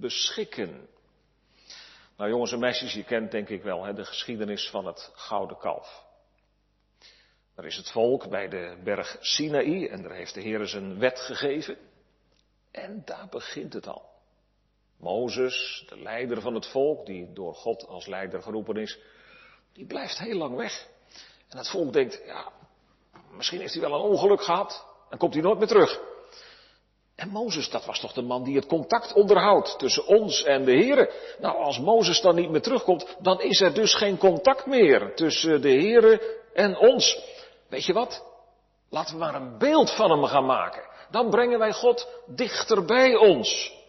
beschikken. 0.00 0.88
Nou 2.16 2.30
jongens 2.30 2.52
en 2.52 2.58
meisjes, 2.58 2.92
je 2.92 3.04
kent 3.04 3.30
denk 3.30 3.48
ik 3.48 3.62
wel 3.62 3.84
hè, 3.84 3.92
de 3.92 4.04
geschiedenis 4.04 4.70
van 4.70 4.86
het 4.86 5.12
gouden 5.14 5.58
kalf. 5.58 6.04
Er 7.54 7.64
is 7.64 7.76
het 7.76 7.90
volk 7.90 8.28
bij 8.28 8.48
de 8.48 8.80
berg 8.84 9.16
Sinaï 9.20 9.86
en 9.86 10.02
daar 10.02 10.14
heeft 10.14 10.34
de 10.34 10.40
Heer 10.40 10.66
zijn 10.66 10.98
wet 10.98 11.20
gegeven. 11.20 11.78
En 12.70 13.02
daar 13.04 13.26
begint 13.30 13.72
het 13.72 13.86
al. 13.86 14.10
Mozes, 14.96 15.84
de 15.88 15.98
leider 15.98 16.40
van 16.40 16.54
het 16.54 16.66
volk, 16.66 17.06
die 17.06 17.32
door 17.32 17.54
God 17.54 17.86
als 17.86 18.06
leider 18.06 18.42
geroepen 18.42 18.76
is, 18.76 18.98
die 19.72 19.86
blijft 19.86 20.18
heel 20.18 20.36
lang 20.36 20.56
weg. 20.56 20.88
En 21.48 21.58
het 21.58 21.68
volk 21.68 21.92
denkt, 21.92 22.22
ja, 22.26 22.52
misschien 23.30 23.60
heeft 23.60 23.72
hij 23.72 23.82
wel 23.82 23.94
een 23.94 24.10
ongeluk 24.10 24.42
gehad 24.42 24.86
en 25.10 25.18
komt 25.18 25.34
hij 25.34 25.42
nooit 25.42 25.58
meer 25.58 25.68
terug. 25.68 26.00
En 27.16 27.28
Mozes, 27.28 27.70
dat 27.70 27.84
was 27.84 28.00
toch 28.00 28.12
de 28.12 28.22
man 28.22 28.44
die 28.44 28.56
het 28.56 28.66
contact 28.66 29.12
onderhoudt 29.12 29.78
tussen 29.78 30.06
ons 30.06 30.42
en 30.42 30.64
de 30.64 30.76
Here. 30.76 31.12
Nou, 31.40 31.56
als 31.56 31.78
Mozes 31.78 32.20
dan 32.20 32.34
niet 32.34 32.50
meer 32.50 32.62
terugkomt, 32.62 33.16
dan 33.20 33.40
is 33.40 33.60
er 33.60 33.74
dus 33.74 33.94
geen 33.94 34.18
contact 34.18 34.66
meer 34.66 35.14
tussen 35.14 35.62
de 35.62 35.72
Here 35.72 36.40
en 36.54 36.76
ons. 36.76 37.20
Weet 37.68 37.84
je 37.84 37.92
wat? 37.92 38.24
Laten 38.90 39.14
we 39.14 39.20
maar 39.20 39.34
een 39.34 39.58
beeld 39.58 39.90
van 39.90 40.10
hem 40.10 40.24
gaan 40.24 40.46
maken. 40.46 40.82
Dan 41.10 41.30
brengen 41.30 41.58
wij 41.58 41.72
God 41.72 42.08
dichter 42.26 42.84
bij 42.84 43.16
ons. 43.16 43.80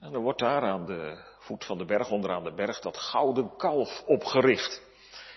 En 0.00 0.14
er 0.14 0.20
wordt 0.20 0.38
daar 0.38 0.62
aan 0.62 0.86
de 0.86 1.18
voet 1.38 1.64
van 1.64 1.78
de 1.78 1.84
berg, 1.84 2.10
onderaan 2.10 2.44
de 2.44 2.54
berg, 2.54 2.80
dat 2.80 2.96
gouden 2.96 3.56
kalf 3.56 4.02
opgericht. 4.06 4.82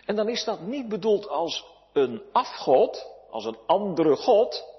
En 0.06 0.16
dan 0.16 0.30
is 0.30 0.44
dat 0.44 0.62
niet 0.62 0.90
bedoeld 0.90 1.28
als 1.28 1.66
een 1.94 2.22
afgod, 2.32 3.08
als 3.30 3.46
een 3.46 3.58
andere 3.66 4.16
God, 4.16 4.71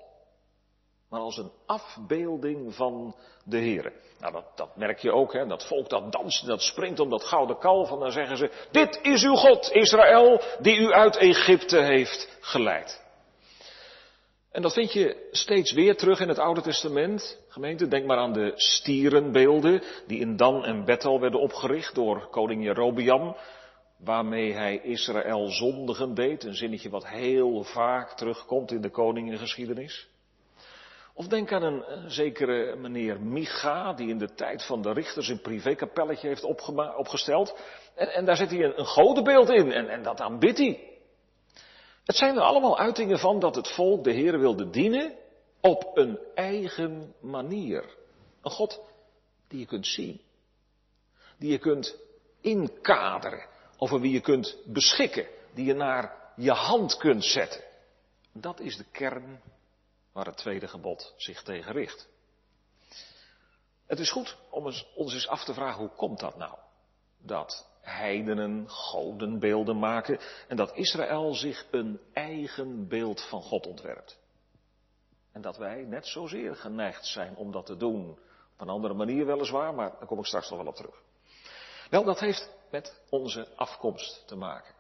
maar 1.13 1.21
als 1.21 1.37
een 1.37 1.53
afbeelding 1.67 2.75
van 2.75 3.17
de 3.45 3.57
Heer. 3.57 3.93
Nou, 4.21 4.33
dat, 4.33 4.45
dat 4.55 4.77
merk 4.77 4.99
je 4.99 5.13
ook, 5.13 5.33
hè. 5.33 5.47
Dat 5.47 5.67
volk 5.67 5.89
dat 5.89 6.13
danst, 6.13 6.47
dat 6.47 6.63
springt 6.63 7.01
om 7.01 7.11
dat 7.11 7.25
gouden 7.25 7.59
kalf. 7.59 7.91
En 7.91 7.99
dan 7.99 8.13
zeggen 8.13 8.37
ze, 8.37 8.51
dit 8.71 8.99
is 9.03 9.23
uw 9.25 9.35
God, 9.35 9.73
Israël, 9.73 10.41
die 10.61 10.79
u 10.79 10.93
uit 10.93 11.17
Egypte 11.17 11.79
heeft 11.79 12.39
geleid. 12.41 13.03
En 14.51 14.63
dat 14.63 14.73
vind 14.73 14.93
je 14.93 15.29
steeds 15.31 15.73
weer 15.73 15.97
terug 15.97 16.21
in 16.21 16.29
het 16.29 16.39
Oude 16.39 16.61
Testament. 16.61 17.39
Gemeente, 17.49 17.89
denk 17.89 18.07
maar 18.07 18.19
aan 18.19 18.33
de 18.33 18.53
stierenbeelden 18.55 19.83
die 20.07 20.21
in 20.21 20.37
Dan 20.37 20.65
en 20.65 20.85
Bethel 20.85 21.21
werden 21.21 21.41
opgericht 21.41 21.95
door 21.95 22.29
koning 22.31 22.65
Jerobiam. 22.65 23.37
Waarmee 23.99 24.53
hij 24.53 24.81
Israël 24.83 25.49
zondigen 25.49 26.15
deed. 26.15 26.45
Een 26.45 26.55
zinnetje 26.55 26.91
wat 26.91 27.07
heel 27.07 27.63
vaak 27.63 28.17
terugkomt 28.17 28.71
in 28.71 28.81
de 28.81 28.91
koningengeschiedenis. 28.91 30.11
Of 31.15 31.27
denk 31.27 31.53
aan 31.53 31.63
een, 31.63 32.11
zekere 32.11 32.77
meneer 32.77 33.21
Micha, 33.21 33.93
die 33.93 34.09
in 34.09 34.19
de 34.19 34.35
tijd 34.35 34.65
van 34.65 34.83
de 34.83 34.93
richters 34.93 35.29
een 35.29 35.41
privékapelletje 35.41 36.29
heeft 36.29 36.45
opgesteld. 36.97 37.57
En, 37.95 38.09
en, 38.09 38.25
daar 38.25 38.37
zit 38.37 38.51
hij 38.51 38.65
een, 38.65 38.79
een 38.79 38.87
godenbeeld 38.87 39.51
in 39.51 39.73
en, 39.73 39.89
en 39.89 40.03
dat 40.03 40.21
aanbidt 40.21 40.59
hij. 40.59 40.91
Het 42.05 42.17
zijn 42.17 42.37
er 42.37 42.43
allemaal 42.43 42.79
uitingen 42.79 43.19
van 43.19 43.39
dat 43.39 43.55
het 43.55 43.69
volk 43.69 44.05
de 44.05 44.13
Heer 44.13 44.39
wilde 44.39 44.71
dienen 44.71 45.15
op 45.61 45.91
een 45.95 46.19
eigen 46.35 47.15
manier. 47.21 47.97
Een 48.43 48.51
God 48.51 48.81
die 49.49 49.59
je 49.59 49.67
kunt 49.67 49.87
zien. 49.87 50.21
Die 51.39 51.51
je 51.51 51.59
kunt 51.59 51.97
inkaderen. 52.41 53.47
Over 53.77 54.01
wie 54.01 54.13
je 54.13 54.21
kunt 54.21 54.57
beschikken. 54.67 55.27
Die 55.55 55.65
je 55.65 55.75
naar 55.75 56.33
je 56.37 56.53
hand 56.53 56.97
kunt 56.97 57.25
zetten. 57.25 57.61
Dat 58.33 58.61
is 58.61 58.77
de 58.77 58.85
kern 58.93 59.41
waar 60.13 60.27
het 60.27 60.37
tweede 60.37 60.69
gebod 60.69 61.15
zich 61.17 61.43
tegen 61.43 61.73
richt. 61.73 62.09
Het 63.87 63.99
is 63.99 64.11
goed 64.11 64.39
om 64.51 64.65
ons 64.95 65.15
eens 65.15 65.29
af 65.29 65.45
te 65.45 65.55
vragen 65.55 65.81
hoe 65.81 65.97
komt 65.97 66.21
dat 66.21 66.37
nou? 66.37 66.59
Dat 67.19 67.71
heidenen 67.81 68.69
godenbeelden 68.69 69.79
maken 69.79 70.19
en 70.49 70.57
dat 70.57 70.77
Israël 70.77 71.35
zich 71.35 71.67
een 71.71 72.01
eigen 72.13 72.89
beeld 72.89 73.29
van 73.29 73.43
God 73.43 73.67
ontwerpt. 73.67 74.19
En 75.33 75.41
dat 75.41 75.57
wij 75.57 75.85
net 75.85 76.07
zozeer 76.07 76.57
geneigd 76.57 77.07
zijn 77.07 77.37
om 77.37 77.53
dat 77.53 77.67
te 77.67 77.77
doen. 77.77 78.11
Op 78.53 78.61
een 78.61 78.69
andere 78.69 78.95
manier 78.95 79.27
weliswaar, 79.27 79.75
maar 79.75 79.91
daar 79.91 80.07
kom 80.07 80.19
ik 80.19 80.25
straks 80.25 80.51
nog 80.51 80.59
wel 80.59 80.69
op 80.69 80.75
terug. 80.75 81.03
Wel, 81.91 82.05
dat 82.05 82.21
heeft 82.21 82.51
met 82.71 83.03
onze 83.09 83.49
afkomst 83.57 84.23
te 84.27 84.37
maken. 84.37 84.75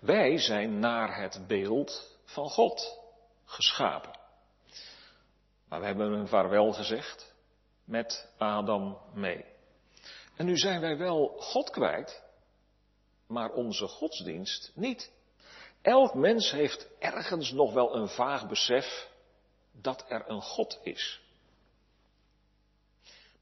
Wij 0.00 0.38
zijn 0.38 0.78
naar 0.78 1.20
het 1.20 1.46
beeld 1.46 2.18
van 2.24 2.48
God 2.48 2.98
geschapen. 3.46 4.18
Maar 5.68 5.80
we 5.80 5.86
hebben 5.86 6.12
een 6.12 6.28
vaarwel 6.28 6.72
gezegd 6.72 7.34
met 7.84 8.28
Adam 8.38 8.98
mee. 9.14 9.44
En 10.36 10.46
nu 10.46 10.56
zijn 10.56 10.80
wij 10.80 10.96
wel 10.96 11.26
God 11.38 11.70
kwijt, 11.70 12.22
maar 13.26 13.50
onze 13.50 13.86
godsdienst 13.86 14.72
niet. 14.74 15.12
Elk 15.82 16.14
mens 16.14 16.50
heeft 16.50 16.88
ergens 16.98 17.52
nog 17.52 17.72
wel 17.72 17.94
een 17.94 18.08
vaag 18.08 18.48
besef 18.48 19.10
dat 19.72 20.04
er 20.08 20.28
een 20.28 20.42
God 20.42 20.78
is. 20.82 21.20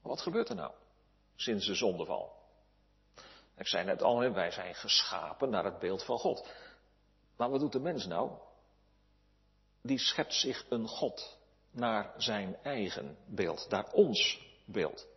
Maar 0.01 0.11
wat 0.13 0.21
gebeurt 0.21 0.49
er 0.49 0.55
nou 0.55 0.71
sinds 1.35 1.65
de 1.65 1.75
zondeval? 1.75 2.35
Ik 3.57 3.67
zei 3.67 3.85
net 3.85 4.01
al, 4.01 4.31
wij 4.31 4.51
zijn 4.51 4.75
geschapen 4.75 5.49
naar 5.49 5.63
het 5.63 5.79
beeld 5.79 6.03
van 6.03 6.17
God. 6.17 6.47
Maar 7.37 7.49
wat 7.49 7.59
doet 7.59 7.71
de 7.71 7.79
mens 7.79 8.05
nou? 8.05 8.31
Die 9.85 9.99
schept 9.99 10.33
zich 10.33 10.65
een 10.69 10.87
God 10.87 11.37
naar 11.71 12.13
zijn 12.17 12.57
eigen 12.63 13.17
beeld, 13.25 13.67
naar 13.69 13.91
ons 13.91 14.41
beeld. 14.65 15.07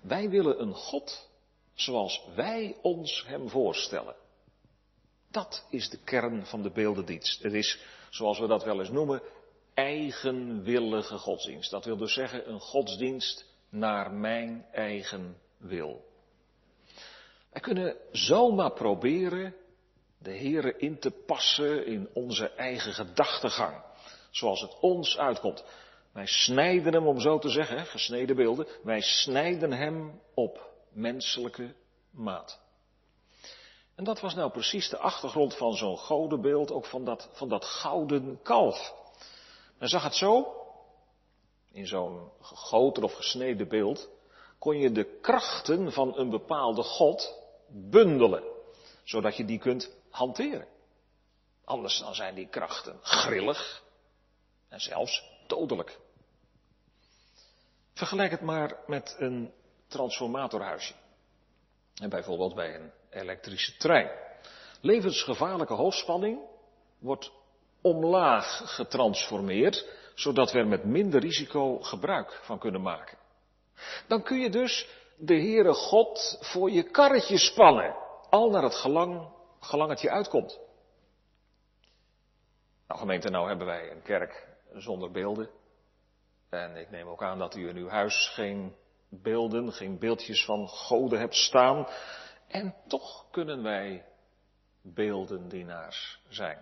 Wij 0.00 0.28
willen 0.28 0.60
een 0.60 0.74
God 0.74 1.28
zoals 1.74 2.24
wij 2.34 2.76
ons 2.82 3.24
hem 3.26 3.48
voorstellen. 3.48 4.14
Dat 5.30 5.66
is 5.70 5.88
de 5.90 5.98
kern 5.98 6.46
van 6.46 6.62
de 6.62 6.70
beeldendienst. 6.70 7.42
Het 7.42 7.52
is, 7.52 7.80
zoals 8.10 8.38
we 8.38 8.46
dat 8.46 8.64
wel 8.64 8.78
eens 8.78 8.90
noemen, 8.90 9.22
eigenwillige 9.74 11.18
godsdienst. 11.18 11.70
Dat 11.70 11.84
wil 11.84 11.96
dus 11.96 12.14
zeggen 12.14 12.48
een 12.48 12.60
godsdienst 12.60 13.44
naar 13.68 14.12
mijn 14.12 14.66
eigen 14.72 15.36
wil. 15.56 16.04
Wij 17.50 17.60
kunnen 17.60 17.96
zomaar 18.12 18.72
proberen 18.72 19.54
de 20.22 20.38
Here 20.38 20.76
in 20.76 20.98
te 20.98 21.10
passen 21.10 21.86
in 21.86 22.08
onze 22.12 22.50
eigen 22.50 22.92
gedachtegang, 22.92 23.82
zoals 24.30 24.60
het 24.60 24.78
ons 24.80 25.18
uitkomt. 25.18 25.64
Wij 26.12 26.26
snijden 26.26 26.92
hem, 26.92 27.06
om 27.06 27.20
zo 27.20 27.38
te 27.38 27.48
zeggen, 27.48 27.86
gesneden 27.86 28.36
beelden, 28.36 28.66
wij 28.82 29.00
snijden 29.00 29.72
hem 29.72 30.20
op 30.34 30.70
menselijke 30.92 31.74
maat. 32.10 32.60
En 33.94 34.04
dat 34.04 34.20
was 34.20 34.34
nou 34.34 34.50
precies 34.50 34.88
de 34.88 34.98
achtergrond 34.98 35.56
van 35.56 35.74
zo'n 35.76 35.98
godenbeeld, 35.98 36.72
ook 36.72 36.86
van 36.86 37.04
dat, 37.04 37.28
van 37.32 37.48
dat 37.48 37.64
gouden 37.64 38.40
kalf. 38.42 38.94
Men 39.78 39.88
zag 39.88 40.02
het 40.02 40.14
zo, 40.14 40.54
in 41.72 41.86
zo'n 41.86 42.30
gegoten 42.40 43.02
of 43.02 43.12
gesneden 43.12 43.68
beeld, 43.68 44.08
kon 44.58 44.78
je 44.78 44.92
de 44.92 45.18
krachten 45.20 45.92
van 45.92 46.18
een 46.18 46.30
bepaalde 46.30 46.82
God 46.82 47.34
bundelen, 47.68 48.42
zodat 49.04 49.36
je 49.36 49.44
die 49.44 49.58
kunt 49.58 49.98
hanteren. 50.10 50.68
Anders 51.64 51.98
dan 51.98 52.14
zijn 52.14 52.34
die 52.34 52.48
krachten 52.48 52.98
grillig 53.02 53.82
en 54.68 54.80
zelfs 54.80 55.24
dodelijk. 55.46 55.98
Vergelijk 57.94 58.30
het 58.30 58.40
maar 58.40 58.76
met 58.86 59.16
een 59.18 59.52
transformatorhuisje. 59.88 60.94
En 61.94 62.08
bijvoorbeeld 62.08 62.54
bij 62.54 62.74
een 62.74 62.92
elektrische 63.10 63.76
trein. 63.76 64.10
Levensgevaarlijke 64.80 65.74
hoofdspanning 65.74 66.40
wordt 66.98 67.32
omlaag 67.80 68.74
getransformeerd, 68.74 69.88
zodat 70.14 70.52
we 70.52 70.58
er 70.58 70.66
met 70.66 70.84
minder 70.84 71.20
risico 71.20 71.78
gebruik 71.78 72.40
van 72.42 72.58
kunnen 72.58 72.82
maken. 72.82 73.18
Dan 74.08 74.22
kun 74.22 74.38
je 74.38 74.50
dus 74.50 74.88
de 75.16 75.34
Heere 75.34 75.72
God 75.72 76.38
voor 76.40 76.70
je 76.70 76.82
karretje 76.82 77.38
spannen, 77.38 77.96
al 78.30 78.50
naar 78.50 78.62
het 78.62 78.74
gelang, 78.74 79.28
gelang 79.60 79.90
het 79.90 80.00
je 80.00 80.10
uitkomt. 80.10 80.60
Nou 82.86 83.00
gemeente, 83.00 83.30
nou 83.30 83.48
hebben 83.48 83.66
wij 83.66 83.90
een 83.90 84.02
kerk 84.02 84.48
zonder 84.74 85.10
beelden. 85.10 85.50
En 86.48 86.76
ik 86.76 86.90
neem 86.90 87.08
ook 87.08 87.22
aan 87.22 87.38
dat 87.38 87.54
u 87.54 87.68
in 87.68 87.76
uw 87.76 87.88
huis 87.88 88.30
geen 88.34 88.74
beelden, 89.08 89.72
geen 89.72 89.98
beeldjes 89.98 90.44
van 90.44 90.68
goden 90.68 91.18
hebt 91.18 91.34
staan. 91.34 91.86
En 92.46 92.74
toch 92.86 93.30
kunnen 93.30 93.62
wij 93.62 94.04
beeldendienaars 94.82 96.20
zijn. 96.28 96.58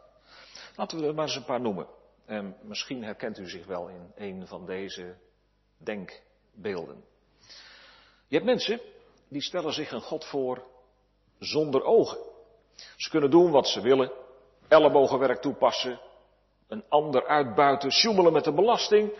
Laten 0.76 0.98
we 0.98 1.06
er 1.06 1.14
maar 1.14 1.26
eens 1.26 1.36
een 1.36 1.44
paar 1.44 1.60
noemen. 1.60 1.86
En 2.24 2.56
misschien 2.62 3.04
herkent 3.04 3.38
u 3.38 3.48
zich 3.48 3.66
wel 3.66 3.88
in 3.88 4.12
een 4.14 4.46
van 4.46 4.66
deze 4.66 5.16
denkbeelden. 5.76 7.04
Je 8.26 8.34
hebt 8.34 8.44
mensen 8.44 8.80
die 9.28 9.42
stellen 9.42 9.72
zich 9.72 9.92
een 9.92 10.02
God 10.02 10.24
voor 10.24 10.66
zonder 11.38 11.84
ogen. 11.84 12.18
Ze 12.96 13.10
kunnen 13.10 13.30
doen 13.30 13.50
wat 13.50 13.68
ze 13.68 13.80
willen, 13.80 14.12
ellebogenwerk 14.68 15.40
toepassen, 15.40 16.00
een 16.68 16.84
ander 16.88 17.26
uitbuiten, 17.26 17.90
sjoemelen 17.90 18.32
met 18.32 18.44
de 18.44 18.52
belasting, 18.52 19.12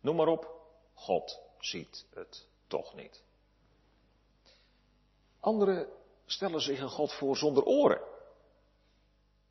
noem 0.00 0.16
maar 0.16 0.28
op. 0.28 0.52
God 0.94 1.40
ziet 1.58 2.06
het 2.14 2.52
toch 2.66 2.94
niet. 2.94 3.22
Anderen 5.40 5.88
stellen 6.26 6.60
zich 6.60 6.80
een 6.80 6.88
God 6.88 7.12
voor 7.12 7.36
zonder 7.36 7.64
oren. 7.64 8.00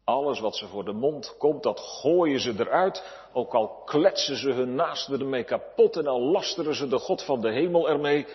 Alles 0.04 0.40
wat 0.40 0.56
ze 0.56 0.68
voor 0.68 0.86
de 0.86 0.94
mond 0.94 1.38
komt, 1.38 1.64
dat 1.64 1.80
gooien 1.80 2.40
ze 2.40 2.54
eruit. 2.58 3.04
Ook 3.34 3.54
al 3.54 3.84
kletsen 3.84 4.38
ze 4.38 4.52
hun 4.52 4.76
naasten 4.76 5.20
ermee 5.20 5.44
kapot 5.44 5.98
en 5.98 6.08
al 6.08 6.22
lasteren 6.22 6.76
ze 6.76 6.88
de 6.88 7.00
God 7.00 7.24
van 7.24 7.42
de 7.42 7.52
hemel 7.52 7.90
ermee. 7.90 8.28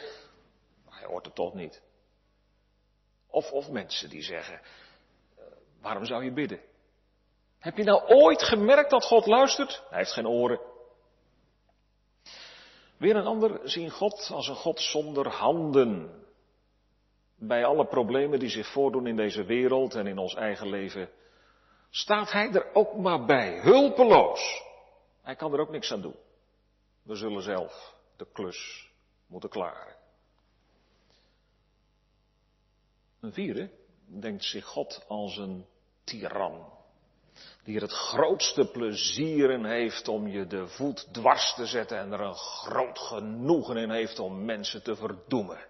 Hij 0.88 1.06
hoort 1.06 1.24
het 1.24 1.34
toch 1.34 1.54
niet. 1.54 1.82
Of, 3.30 3.52
of 3.52 3.70
mensen 3.70 4.08
die 4.08 4.22
zeggen, 4.22 4.60
eh, 5.36 5.44
waarom 5.80 6.04
zou 6.04 6.24
je 6.24 6.32
bidden? 6.32 6.60
Heb 7.58 7.76
je 7.76 7.84
nou 7.84 8.02
ooit 8.06 8.42
gemerkt 8.42 8.90
dat 8.90 9.04
God 9.04 9.26
luistert? 9.26 9.82
Hij 9.88 9.98
heeft 9.98 10.12
geen 10.12 10.28
oren. 10.28 10.60
Weer 12.98 13.16
een 13.16 13.26
ander 13.26 13.60
zien 13.64 13.90
God 13.90 14.30
als 14.32 14.48
een 14.48 14.54
God 14.54 14.80
zonder 14.80 15.28
handen. 15.28 16.22
Bij 17.36 17.64
alle 17.64 17.86
problemen 17.86 18.38
die 18.38 18.48
zich 18.48 18.72
voordoen 18.72 19.06
in 19.06 19.16
deze 19.16 19.44
wereld 19.44 19.94
en 19.94 20.06
in 20.06 20.18
ons 20.18 20.34
eigen 20.34 20.68
leven, 20.68 21.10
staat 21.90 22.32
Hij 22.32 22.52
er 22.52 22.74
ook 22.74 22.96
maar 22.96 23.24
bij, 23.24 23.60
hulpeloos. 23.60 24.62
Hij 25.22 25.36
kan 25.36 25.52
er 25.52 25.60
ook 25.60 25.70
niks 25.70 25.92
aan 25.92 26.00
doen. 26.00 26.16
We 27.02 27.14
zullen 27.14 27.42
zelf 27.42 27.94
de 28.16 28.26
klus 28.32 28.90
moeten 29.26 29.50
klaren. 29.50 29.96
Een 33.20 33.32
vierde 33.32 33.70
denkt 34.06 34.44
zich 34.44 34.64
God 34.64 35.04
als 35.08 35.36
een 35.36 35.66
tiran. 36.04 36.77
Die 37.68 37.76
er 37.76 37.82
het 37.82 37.92
grootste 37.92 38.70
plezier 38.70 39.50
in 39.50 39.64
heeft 39.64 40.08
om 40.08 40.26
je 40.26 40.46
de 40.46 40.68
voet 40.68 41.08
dwars 41.12 41.54
te 41.54 41.66
zetten 41.66 41.98
en 41.98 42.12
er 42.12 42.20
een 42.20 42.34
groot 42.34 42.98
genoegen 42.98 43.76
in 43.76 43.90
heeft 43.90 44.18
om 44.18 44.44
mensen 44.44 44.82
te 44.82 44.96
verdoemen. 44.96 45.66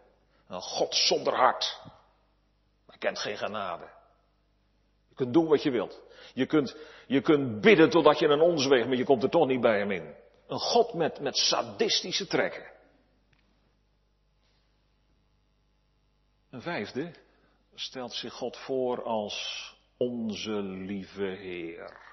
Een 0.49 0.61
God 0.61 0.95
zonder 0.95 1.35
hart. 1.35 1.81
Hij 2.87 2.99
kent 2.99 3.19
geen 3.19 3.37
genade. 3.37 3.89
Je 5.09 5.15
kunt 5.15 5.33
doen 5.33 5.47
wat 5.47 5.63
je 5.63 5.71
wilt. 5.71 6.01
Je 6.35 6.47
kunt, 6.47 6.77
je 7.07 7.21
kunt 7.21 7.61
bidden 7.61 7.91
totdat 7.91 8.19
je 8.19 8.27
een 8.27 8.41
ons 8.41 8.67
weegt, 8.67 8.87
maar 8.87 8.97
je 8.97 9.05
komt 9.05 9.23
er 9.23 9.31
toch 9.31 9.47
niet 9.47 9.61
bij 9.61 9.79
hem 9.79 9.91
in. 9.91 10.15
Een 10.47 10.61
God 10.61 10.95
met, 10.95 11.21
met 11.21 11.37
sadistische 11.37 12.27
trekken. 12.27 12.71
Een 16.51 16.63
vijfde 16.63 17.13
stelt 17.75 18.13
zich 18.13 18.33
God 18.33 18.57
voor 18.57 19.03
als 19.03 19.77
onze 19.99 20.51
lieve 20.63 21.25
Heer. 21.25 22.07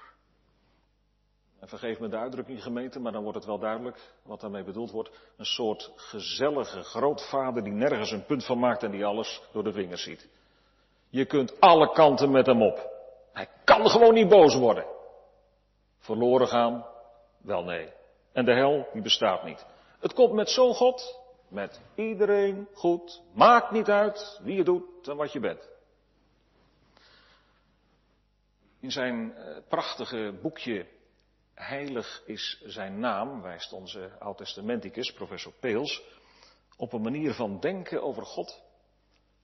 En 1.60 1.68
vergeef 1.68 1.98
me 1.98 2.08
de 2.08 2.16
uitdrukking 2.16 2.62
gemeente, 2.62 3.00
maar 3.00 3.12
dan 3.12 3.22
wordt 3.22 3.38
het 3.38 3.46
wel 3.46 3.58
duidelijk 3.58 4.14
wat 4.22 4.40
daarmee 4.40 4.64
bedoeld 4.64 4.90
wordt. 4.90 5.10
Een 5.36 5.44
soort 5.44 5.92
gezellige 5.96 6.82
grootvader 6.82 7.62
die 7.62 7.72
nergens 7.72 8.10
een 8.10 8.24
punt 8.24 8.44
van 8.44 8.58
maakt 8.58 8.82
en 8.82 8.90
die 8.90 9.04
alles 9.04 9.42
door 9.52 9.64
de 9.64 9.72
vingers 9.72 10.02
ziet. 10.02 10.28
Je 11.08 11.24
kunt 11.24 11.60
alle 11.60 11.92
kanten 11.92 12.30
met 12.30 12.46
hem 12.46 12.62
op. 12.62 12.90
Hij 13.32 13.48
kan 13.64 13.88
gewoon 13.88 14.14
niet 14.14 14.28
boos 14.28 14.54
worden. 14.54 14.84
Verloren 15.98 16.48
gaan? 16.48 16.86
Wel 17.42 17.64
nee. 17.64 17.92
En 18.32 18.44
de 18.44 18.54
hel, 18.54 18.88
die 18.92 19.02
bestaat 19.02 19.44
niet. 19.44 19.66
Het 20.00 20.12
komt 20.12 20.32
met 20.32 20.50
zo'n 20.50 20.74
God, 20.74 21.20
met 21.48 21.80
iedereen 21.94 22.68
goed. 22.74 23.22
Maakt 23.32 23.70
niet 23.70 23.90
uit 23.90 24.40
wie 24.42 24.56
je 24.56 24.64
doet 24.64 25.08
en 25.08 25.16
wat 25.16 25.32
je 25.32 25.40
bent. 25.40 25.75
In 28.86 28.92
zijn 28.92 29.34
eh, 29.34 29.56
prachtige 29.68 30.38
boekje 30.42 30.86
Heilig 31.54 32.22
is 32.26 32.62
zijn 32.64 32.98
naam, 32.98 33.42
wijst 33.42 33.72
onze 33.72 34.10
oud-testamenticus, 34.18 35.12
professor 35.12 35.52
Peels, 35.60 36.02
op 36.76 36.92
een 36.92 37.02
manier 37.02 37.34
van 37.34 37.60
denken 37.60 38.02
over 38.02 38.22
God, 38.22 38.62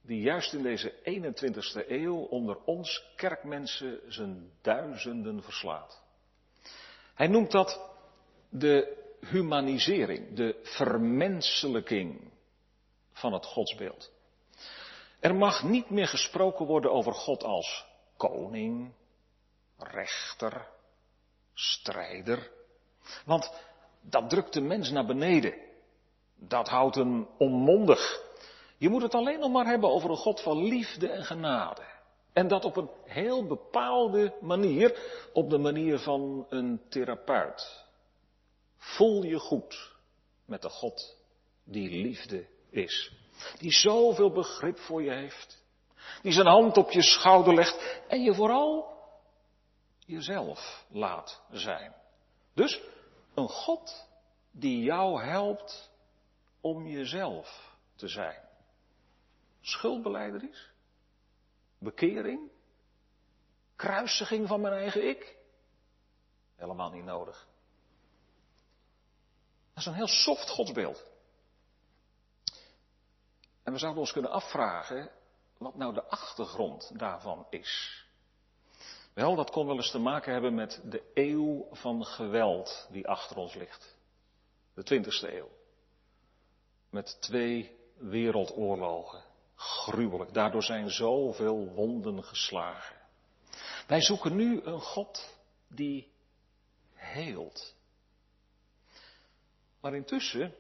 die 0.03 0.21
juist 0.21 0.53
in 0.53 0.63
deze 0.63 0.93
21ste 0.93 1.89
eeuw 1.89 2.17
onder 2.17 2.57
ons 2.65 3.13
kerkmensen 3.17 4.01
zijn 4.09 4.51
duizenden 4.61 5.43
verslaat. 5.43 6.03
Hij 7.15 7.27
noemt 7.27 7.51
dat 7.51 7.81
de 8.49 9.05
humanisering, 9.21 10.37
de 10.37 10.61
vermenselijking 10.63 12.33
van 13.13 13.33
het 13.33 13.47
godsbeeld. 13.47 14.13
Er 15.21 15.35
mag 15.35 15.63
niet 15.63 15.91
meer 15.91 16.09
gesproken 16.09 16.67
worden 16.67 16.93
over 16.93 17.13
God 17.13 17.45
als 17.45 17.87
koning, 18.17 18.93
rechter, 19.91 20.69
strijder. 21.55 22.51
Want 23.25 23.53
dat 24.01 24.31
drukt 24.31 24.53
de 24.53 24.61
mens 24.61 24.91
naar 24.91 25.07
beneden. 25.07 25.55
Dat 26.35 26.69
houdt 26.69 26.97
hem 26.97 27.29
onmondig. 27.39 28.21
Je 28.77 28.89
moet 28.89 29.03
het 29.03 29.15
alleen 29.15 29.39
nog 29.39 29.51
maar 29.51 29.67
hebben 29.67 29.91
over 29.91 30.11
een 30.11 30.17
God 30.17 30.41
van 30.41 30.65
liefde 30.65 31.09
en 31.09 31.25
genade. 31.25 31.83
En 32.33 32.49
dat 32.49 32.65
op 32.65 32.77
een 32.77 32.91
heel 33.05 33.47
bepaalde 33.47 34.35
manier, 34.41 34.99
op 35.33 35.51
de 35.51 35.59
manier 35.59 35.99
van 35.99 36.47
een 36.49 36.81
therapeut. 36.89 37.85
Voel 38.77 39.23
je 39.23 39.39
goed 39.39 39.93
met 40.45 40.63
de 40.63 40.71
God 40.71 41.17
die 41.65 41.91
liefde 42.03 42.47
is. 42.71 43.13
Die 43.59 43.73
zoveel 43.73 44.31
begrip 44.31 44.79
voor 44.79 45.03
je 45.03 45.11
heeft. 45.11 45.63
Die 46.23 46.33
zijn 46.33 46.47
hand 46.47 46.77
op 46.77 46.91
je 46.91 47.03
schouder 47.03 47.55
legt 47.55 48.03
en 48.09 48.23
je 48.23 48.35
vooral 48.35 48.92
jezelf 50.13 50.87
laat 50.89 51.43
zijn. 51.51 51.95
Dus 52.55 52.83
een 53.35 53.49
God 53.49 54.09
die 54.51 54.83
jou 54.83 55.23
helpt 55.23 55.91
om 56.61 56.87
jezelf 56.87 57.77
te 57.97 58.09
zijn. 58.09 58.49
Schuldbeleidenis? 59.61 60.71
Bekering? 61.79 62.51
Kruisiging 63.77 64.49
van 64.49 64.61
mijn 64.61 64.75
eigen 64.75 65.09
ik? 65.09 65.37
Helemaal 66.57 66.91
niet 66.91 67.05
nodig. 67.05 67.49
Dat 69.69 69.83
is 69.83 69.87
een 69.87 69.95
heel 69.95 70.07
soft 70.07 70.49
godsbeeld. 70.49 71.11
En 73.63 73.73
we 73.73 73.79
zouden 73.79 74.01
ons 74.01 74.13
kunnen 74.13 74.31
afvragen 74.31 75.11
wat 75.59 75.77
nou 75.77 75.95
de 75.95 76.05
achtergrond 76.05 76.99
daarvan 76.99 77.47
is. 77.51 78.05
Wel, 79.15 79.35
dat 79.35 79.51
kon 79.51 79.67
wel 79.67 79.77
eens 79.77 79.91
te 79.91 79.99
maken 79.99 80.33
hebben 80.33 80.55
met 80.55 80.81
de 80.85 81.11
eeuw 81.15 81.67
van 81.71 82.05
geweld 82.05 82.89
die 82.91 83.09
achter 83.09 83.37
ons 83.37 83.55
ligt. 83.55 83.97
De 84.75 84.83
20ste 84.95 85.35
eeuw. 85.35 85.51
Met 86.91 87.17
twee 87.21 87.77
wereldoorlogen. 87.97 89.23
Gruwelijk. 89.55 90.35
Daardoor 90.35 90.63
zijn 90.63 90.91
zoveel 90.91 91.73
wonden 91.73 92.25
geslagen. 92.25 92.97
Wij 93.87 94.01
zoeken 94.01 94.37
nu 94.37 94.63
een 94.63 94.81
God 94.81 95.39
die 95.69 96.11
heelt. 96.95 97.75
Maar 99.81 99.95
intussen, 99.95 100.55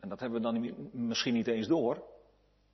en 0.00 0.08
dat 0.08 0.20
hebben 0.20 0.42
we 0.42 0.52
dan 0.52 0.90
misschien 0.92 1.34
niet 1.34 1.46
eens 1.46 1.66
door, 1.66 2.02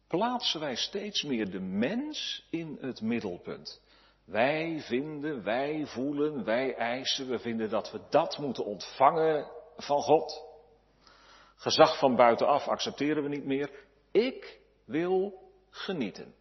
plaatsen 0.07 0.61
wij 0.61 0.77
steeds 0.77 1.23
meer 1.23 1.51
de 1.51 1.61
mens 1.61 2.47
in 2.51 2.79
het 2.81 3.01
middelpunt. 3.01 3.81
Wij 4.29 4.81
vinden, 4.81 5.45
wij 5.45 5.87
voelen, 5.87 6.45
wij 6.45 6.75
eisen, 6.75 7.29
we 7.29 7.39
vinden 7.39 7.71
dat 7.71 7.91
we 7.91 8.01
dat 8.11 8.39
moeten 8.39 8.65
ontvangen 8.65 9.51
van 9.77 10.03
God. 10.03 10.45
Gezag 11.55 11.99
van 11.99 12.17
buitenaf 12.17 12.69
accepteren 12.69 13.23
we 13.23 13.29
niet 13.29 13.45
meer. 13.45 13.71
Ik 14.11 14.61
wil 14.85 15.43
genieten. 15.71 16.35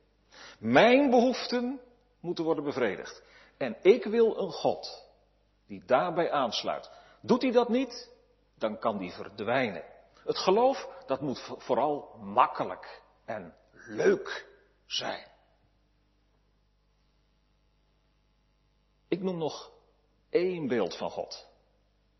Mijn 0.59 1.09
behoeften 1.09 1.79
moeten 2.19 2.43
worden 2.43 2.63
bevredigd. 2.63 3.23
En 3.57 3.77
ik 3.81 4.03
wil 4.03 4.39
een 4.39 4.51
God 4.51 5.09
die 5.67 5.83
daarbij 5.85 6.31
aansluit. 6.31 6.91
Doet 7.21 7.41
hij 7.41 7.51
dat 7.51 7.69
niet, 7.69 8.11
dan 8.57 8.79
kan 8.79 8.97
die 8.97 9.11
verdwijnen. 9.11 9.83
Het 10.23 10.37
geloof, 10.37 10.89
dat 11.05 11.21
moet 11.21 11.49
vooral 11.57 12.15
makkelijk 12.21 13.01
en 13.25 13.55
leuk 13.71 14.47
zijn. 14.85 15.27
Ik 19.17 19.23
noem 19.23 19.37
nog 19.37 19.71
één 20.29 20.67
beeld 20.67 20.97
van 20.97 21.09
God 21.09 21.47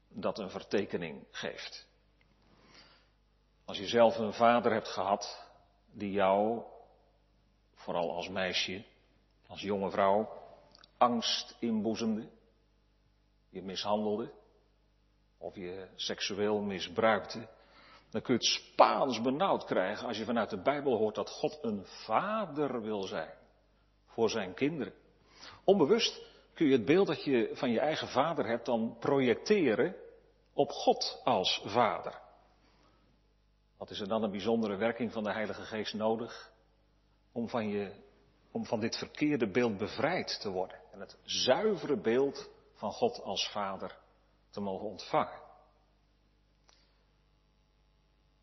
dat 0.07 0.39
een 0.39 0.49
vertekening 0.49 1.27
geeft. 1.31 1.87
Als 3.65 3.77
je 3.77 3.87
zelf 3.87 4.17
een 4.17 4.33
vader 4.33 4.71
hebt 4.71 4.87
gehad 4.87 5.47
die 5.91 6.11
jou, 6.11 6.63
vooral 7.73 8.11
als 8.11 8.29
meisje, 8.29 8.85
als 9.47 9.61
jonge 9.61 9.89
vrouw, 9.89 10.29
angst 10.97 11.55
inboezemde, 11.59 12.29
je 13.49 13.61
mishandelde 13.61 14.31
of 15.37 15.55
je 15.55 15.87
seksueel 15.95 16.61
misbruikte, 16.61 17.47
dan 18.09 18.21
kun 18.21 18.33
je 18.33 18.39
het 18.39 18.49
Spaans 18.49 19.21
benauwd 19.21 19.65
krijgen 19.65 20.07
als 20.07 20.17
je 20.17 20.25
vanuit 20.25 20.49
de 20.49 20.61
Bijbel 20.61 20.97
hoort 20.97 21.15
dat 21.15 21.29
God 21.29 21.59
een 21.61 21.85
vader 21.85 22.81
wil 22.81 23.03
zijn 23.03 23.33
voor 24.05 24.29
zijn 24.29 24.53
kinderen. 24.53 24.93
Onbewust 25.63 26.35
kun 26.57 26.65
je 26.65 26.71
het 26.71 26.85
beeld 26.85 27.07
dat 27.07 27.23
je 27.23 27.49
van 27.53 27.71
je 27.71 27.79
eigen 27.79 28.07
vader 28.07 28.47
hebt 28.47 28.65
dan 28.65 28.97
projecteren 28.99 29.95
op 30.53 30.69
God 30.69 31.21
als 31.23 31.61
vader. 31.65 32.19
Wat 33.77 33.89
is 33.89 33.99
er 33.99 34.07
dan 34.07 34.23
een 34.23 34.31
bijzondere 34.31 34.75
werking 34.75 35.11
van 35.11 35.23
de 35.23 35.31
Heilige 35.31 35.61
Geest 35.61 35.93
nodig 35.93 36.51
om 37.31 37.49
van, 37.49 37.67
je, 37.67 37.91
om 38.51 38.65
van 38.65 38.79
dit 38.79 38.97
verkeerde 38.97 39.51
beeld 39.51 39.77
bevrijd 39.77 40.39
te 40.41 40.49
worden 40.49 40.79
en 40.91 40.99
het 40.99 41.17
zuivere 41.23 41.97
beeld 41.97 42.49
van 42.73 42.91
God 42.91 43.21
als 43.21 43.49
vader 43.49 43.97
te 44.49 44.59
mogen 44.59 44.87
ontvangen? 44.87 45.41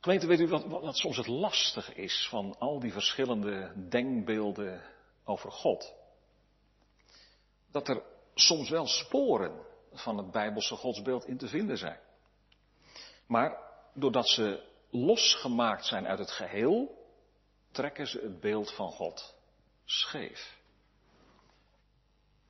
Gemeente, 0.00 0.26
weet 0.26 0.40
u 0.40 0.48
wat, 0.48 0.64
wat 0.64 0.96
soms 0.96 1.16
het 1.16 1.26
lastige 1.26 1.94
is 1.94 2.26
van 2.30 2.58
al 2.58 2.80
die 2.80 2.92
verschillende 2.92 3.72
denkbeelden 3.88 4.82
over 5.24 5.50
God? 5.50 5.94
Dat 7.74 7.88
er 7.88 8.02
soms 8.34 8.70
wel 8.70 8.86
sporen 8.86 9.60
van 9.92 10.16
het 10.16 10.30
Bijbelse 10.30 10.74
godsbeeld 10.74 11.26
in 11.26 11.38
te 11.38 11.48
vinden 11.48 11.78
zijn. 11.78 11.98
Maar 13.26 13.58
doordat 13.94 14.28
ze 14.28 14.62
losgemaakt 14.90 15.84
zijn 15.84 16.06
uit 16.06 16.18
het 16.18 16.30
geheel, 16.30 17.04
trekken 17.70 18.06
ze 18.06 18.20
het 18.20 18.40
beeld 18.40 18.74
van 18.74 18.90
God 18.90 19.34
scheef. 19.84 20.58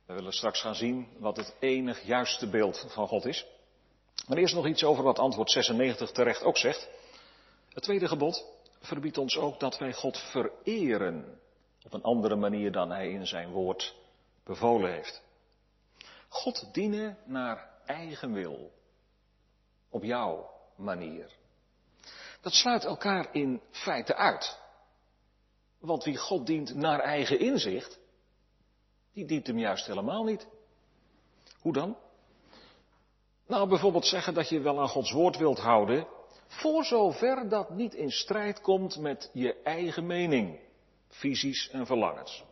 We 0.05 0.13
willen 0.13 0.31
straks 0.31 0.61
gaan 0.61 0.75
zien 0.75 1.07
wat 1.19 1.37
het 1.37 1.55
enig 1.59 2.05
juiste 2.05 2.49
beeld 2.49 2.85
van 2.93 3.07
God 3.07 3.25
is. 3.25 3.45
Maar 4.27 4.37
eerst 4.37 4.55
nog 4.55 4.67
iets 4.67 4.83
over 4.83 5.03
wat 5.03 5.19
antwoord 5.19 5.51
96 5.51 6.11
terecht 6.11 6.43
ook 6.43 6.57
zegt. 6.57 6.89
Het 7.69 7.83
tweede 7.83 8.07
gebod 8.07 8.45
verbiedt 8.79 9.17
ons 9.17 9.37
ook 9.37 9.59
dat 9.59 9.77
wij 9.77 9.93
God 9.93 10.17
vereren 10.17 11.39
op 11.83 11.93
een 11.93 12.03
andere 12.03 12.35
manier 12.35 12.71
dan 12.71 12.89
Hij 12.89 13.09
in 13.09 13.27
zijn 13.27 13.51
woord 13.51 13.95
bevolen 14.45 14.91
heeft. 14.91 15.23
God 16.27 16.73
dienen 16.73 17.17
naar 17.25 17.69
eigen 17.85 18.33
wil, 18.33 18.71
op 19.89 20.03
jouw 20.03 20.49
manier. 20.75 21.31
Dat 22.41 22.53
sluit 22.53 22.83
elkaar 22.83 23.33
in 23.33 23.61
feite 23.71 24.15
uit. 24.15 24.59
Want 25.79 26.03
wie 26.03 26.17
God 26.17 26.45
dient 26.45 26.75
naar 26.75 26.99
eigen 26.99 27.39
inzicht, 27.39 27.99
die 29.13 29.25
dient 29.25 29.47
hem 29.47 29.59
juist 29.59 29.85
helemaal 29.85 30.23
niet. 30.23 30.47
Hoe 31.59 31.73
dan? 31.73 31.97
Nou, 33.47 33.69
bijvoorbeeld 33.69 34.05
zeggen 34.05 34.33
dat 34.33 34.49
je 34.49 34.59
wel 34.59 34.79
aan 34.79 34.87
Gods 34.87 35.11
woord 35.11 35.37
wilt 35.37 35.59
houden, 35.59 36.07
voor 36.47 36.83
zover 36.83 37.49
dat 37.49 37.69
niet 37.69 37.93
in 37.93 38.11
strijd 38.11 38.61
komt 38.61 38.97
met 38.97 39.29
je 39.33 39.61
eigen 39.61 40.05
mening, 40.05 40.59
visies 41.07 41.69
en 41.69 41.85
verlangens. 41.85 42.43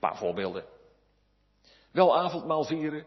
Paar 0.00 0.16
voorbeelden. 0.16 0.64
Wel 1.90 2.18
avondmaal 2.18 2.64
vieren, 2.64 3.06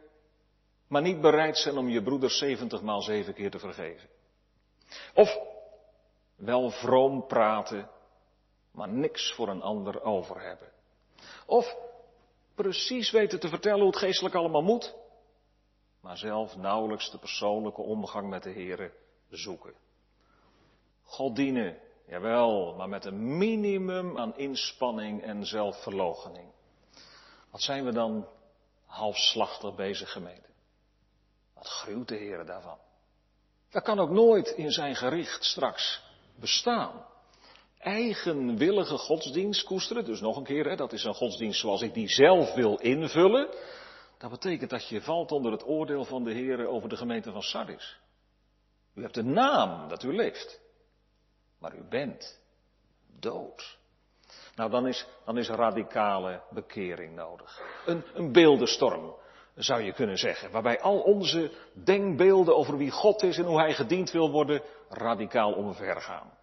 maar 0.88 1.01
niet 1.01 1.21
bereid 1.21 1.58
zijn 1.58 1.77
om 1.77 1.89
je 1.89 2.03
broeder 2.03 2.29
70 2.29 2.82
maal 2.82 3.01
zeven 3.01 3.34
keer 3.34 3.51
te 3.51 3.60
vergeven. 3.60 4.10
Of 5.13 5.38
wel 6.36 6.69
vroom 6.69 7.27
praten, 7.27 7.89
maar 8.71 8.89
niks 8.89 9.34
voor 9.34 9.47
een 9.47 9.62
ander 9.62 10.03
over 10.03 10.41
hebben. 10.41 10.71
Of 11.45 11.75
precies 12.56 13.12
weten 13.12 13.39
te 13.39 13.49
vertellen 13.49 13.79
hoe 13.79 13.89
het 13.89 13.99
geestelijk 13.99 14.36
allemaal 14.36 14.62
moet, 14.63 14.95
maar 16.01 16.17
zelf 16.17 16.56
nauwelijks 16.56 17.12
de 17.12 17.19
persoonlijke 17.19 17.82
omgang 17.82 18.29
met 18.29 18.43
de 18.43 18.53
Here 18.53 18.93
zoeken. 19.29 19.73
God 21.03 21.36
dienen, 21.36 21.77
jawel, 22.08 22.75
maar 22.75 22.89
met 22.89 23.06
een 23.06 23.38
minimum 23.38 24.17
aan 24.17 24.38
inspanning 24.38 25.23
en 25.23 25.45
zelfverloochening. 25.45 26.52
Wat 27.53 27.61
zijn 27.61 27.85
we 27.85 27.91
dan 27.91 28.27
halfslachtig 28.85 29.75
bezig 29.75 30.11
gemeente? 30.11 30.49
Wat 31.53 31.67
gruwt 31.67 32.07
de 32.07 32.15
Heer 32.15 32.45
daarvan? 32.45 32.77
Dat 33.69 33.83
kan 33.83 33.99
ook 33.99 34.09
nooit 34.09 34.47
in 34.47 34.71
zijn 34.71 34.95
gericht 34.95 35.43
straks 35.43 36.01
bestaan. 36.35 37.05
Eigenwillige 37.79 38.97
godsdienst 38.97 39.63
koesteren, 39.63 40.05
dus 40.05 40.21
nog 40.21 40.37
een 40.37 40.43
keer, 40.43 40.65
hè, 40.65 40.75
dat 40.75 40.93
is 40.93 41.03
een 41.03 41.13
godsdienst 41.13 41.59
zoals 41.59 41.81
ik 41.81 41.93
die 41.93 42.09
zelf 42.09 42.53
wil 42.53 42.77
invullen. 42.77 43.49
Dat 44.17 44.29
betekent 44.29 44.69
dat 44.69 44.87
je 44.87 45.01
valt 45.01 45.31
onder 45.31 45.51
het 45.51 45.65
oordeel 45.65 46.05
van 46.05 46.23
de 46.23 46.31
Heer 46.31 46.67
over 46.67 46.89
de 46.89 46.97
gemeente 46.97 47.31
van 47.31 47.41
Sardis. 47.41 47.99
U 48.95 49.01
hebt 49.01 49.17
een 49.17 49.33
naam 49.33 49.89
dat 49.89 50.03
u 50.03 50.15
leeft, 50.15 50.59
maar 51.59 51.75
u 51.75 51.83
bent 51.89 52.39
dood. 53.19 53.77
Nou, 54.55 54.69
dan 54.69 54.87
is, 54.87 55.05
dan 55.25 55.37
is 55.37 55.49
radicale 55.49 56.41
bekering 56.49 57.15
nodig. 57.15 57.61
Een, 57.85 58.03
een 58.13 58.31
beeldenstorm, 58.31 59.15
zou 59.55 59.81
je 59.81 59.93
kunnen 59.93 60.17
zeggen, 60.17 60.51
waarbij 60.51 60.81
al 60.81 60.99
onze 60.99 61.51
denkbeelden 61.73 62.55
over 62.55 62.77
wie 62.77 62.91
God 62.91 63.23
is 63.23 63.37
en 63.37 63.45
hoe 63.45 63.59
Hij 63.59 63.73
gediend 63.73 64.11
wil 64.11 64.31
worden, 64.31 64.61
radicaal 64.89 65.53
omvergaan. 65.53 66.37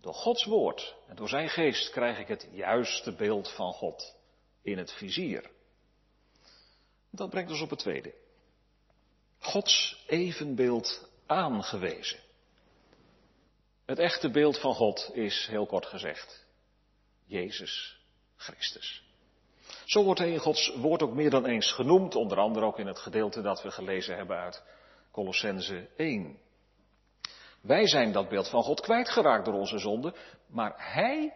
Door 0.00 0.14
Gods 0.14 0.44
woord 0.44 0.96
en 1.08 1.16
door 1.16 1.28
Zijn 1.28 1.48
geest 1.48 1.90
krijg 1.90 2.18
ik 2.18 2.28
het 2.28 2.48
juiste 2.52 3.12
beeld 3.12 3.52
van 3.52 3.72
God 3.72 4.16
in 4.62 4.78
het 4.78 4.92
vizier. 4.92 5.50
Dat 7.10 7.30
brengt 7.30 7.50
ons 7.50 7.60
op 7.60 7.70
het 7.70 7.78
tweede. 7.78 8.14
Gods 9.38 10.04
evenbeeld 10.06 11.08
aangewezen. 11.26 12.18
Het 13.86 13.98
echte 13.98 14.30
beeld 14.30 14.58
van 14.60 14.74
God 14.74 15.10
is, 15.12 15.46
heel 15.50 15.66
kort 15.66 15.86
gezegd, 15.86 16.46
Jezus 17.28 18.00
Christus. 18.36 19.02
Zo 19.84 20.04
wordt 20.04 20.20
hij 20.20 20.30
in 20.30 20.38
Gods 20.38 20.74
woord 20.76 21.02
ook 21.02 21.14
meer 21.14 21.30
dan 21.30 21.46
eens 21.46 21.72
genoemd, 21.72 22.14
onder 22.14 22.38
andere 22.38 22.66
ook 22.66 22.78
in 22.78 22.86
het 22.86 22.98
gedeelte 22.98 23.42
dat 23.42 23.62
we 23.62 23.70
gelezen 23.70 24.16
hebben 24.16 24.36
uit 24.36 24.62
Colossense 25.10 25.88
1. 25.96 26.38
Wij 27.60 27.86
zijn 27.86 28.12
dat 28.12 28.28
beeld 28.28 28.48
van 28.48 28.62
God 28.62 28.80
kwijtgeraakt 28.80 29.44
door 29.44 29.54
onze 29.54 29.78
zonde, 29.78 30.14
maar 30.46 30.74
Hij 30.76 31.34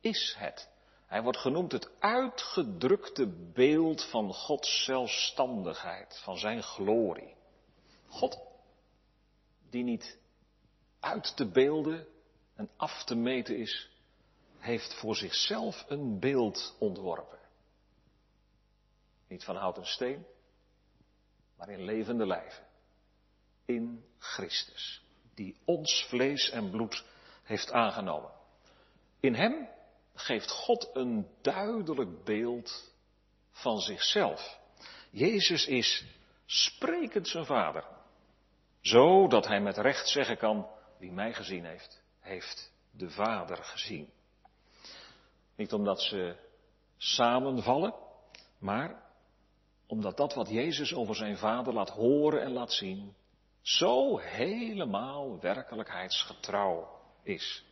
is 0.00 0.34
het. 0.38 0.68
Hij 1.06 1.22
wordt 1.22 1.38
genoemd 1.38 1.72
het 1.72 1.90
uitgedrukte 1.98 3.26
beeld 3.52 4.04
van 4.04 4.34
Gods 4.34 4.84
zelfstandigheid, 4.84 6.20
van 6.22 6.38
Zijn 6.38 6.62
glorie. 6.62 7.34
God, 8.08 8.38
die 9.70 9.84
niet 9.84 10.18
uit 11.00 11.36
te 11.36 11.46
beelden 11.50 12.06
en 12.54 12.70
af 12.76 13.04
te 13.04 13.14
meten 13.14 13.56
is, 13.56 13.90
heeft 14.64 14.94
voor 14.94 15.16
zichzelf 15.16 15.84
een 15.88 16.20
beeld 16.20 16.76
ontworpen. 16.78 17.38
Niet 19.28 19.44
van 19.44 19.56
hout 19.56 19.76
en 19.76 19.86
steen, 19.86 20.26
maar 21.56 21.68
in 21.68 21.84
levende 21.84 22.26
lijven. 22.26 22.64
In 23.64 24.04
Christus, 24.18 25.02
die 25.34 25.56
ons 25.64 26.06
vlees 26.08 26.50
en 26.50 26.70
bloed 26.70 27.04
heeft 27.42 27.72
aangenomen. 27.72 28.30
In 29.20 29.34
Hem 29.34 29.68
geeft 30.14 30.50
God 30.50 30.90
een 30.92 31.28
duidelijk 31.42 32.24
beeld 32.24 32.92
van 33.50 33.80
zichzelf. 33.80 34.58
Jezus 35.10 35.66
is 35.66 36.04
sprekend 36.46 37.28
zijn 37.28 37.46
vader. 37.46 37.84
Zo 38.80 39.28
dat 39.28 39.46
hij 39.46 39.60
met 39.60 39.76
recht 39.76 40.08
zeggen 40.08 40.36
kan, 40.36 40.68
wie 40.98 41.12
mij 41.12 41.32
gezien 41.32 41.64
heeft, 41.64 42.02
heeft 42.20 42.72
de 42.90 43.10
vader 43.10 43.56
gezien. 43.56 44.12
Niet 45.56 45.72
omdat 45.72 46.00
ze 46.00 46.36
samenvallen, 46.96 47.94
maar 48.58 49.02
omdat 49.86 50.16
dat 50.16 50.34
wat 50.34 50.48
Jezus 50.48 50.94
over 50.94 51.14
zijn 51.14 51.36
vader 51.36 51.72
laat 51.72 51.90
horen 51.90 52.42
en 52.42 52.52
laat 52.52 52.72
zien, 52.72 53.14
zo 53.60 54.18
helemaal 54.18 55.40
werkelijkheidsgetrouw 55.40 57.00
is. 57.22 57.64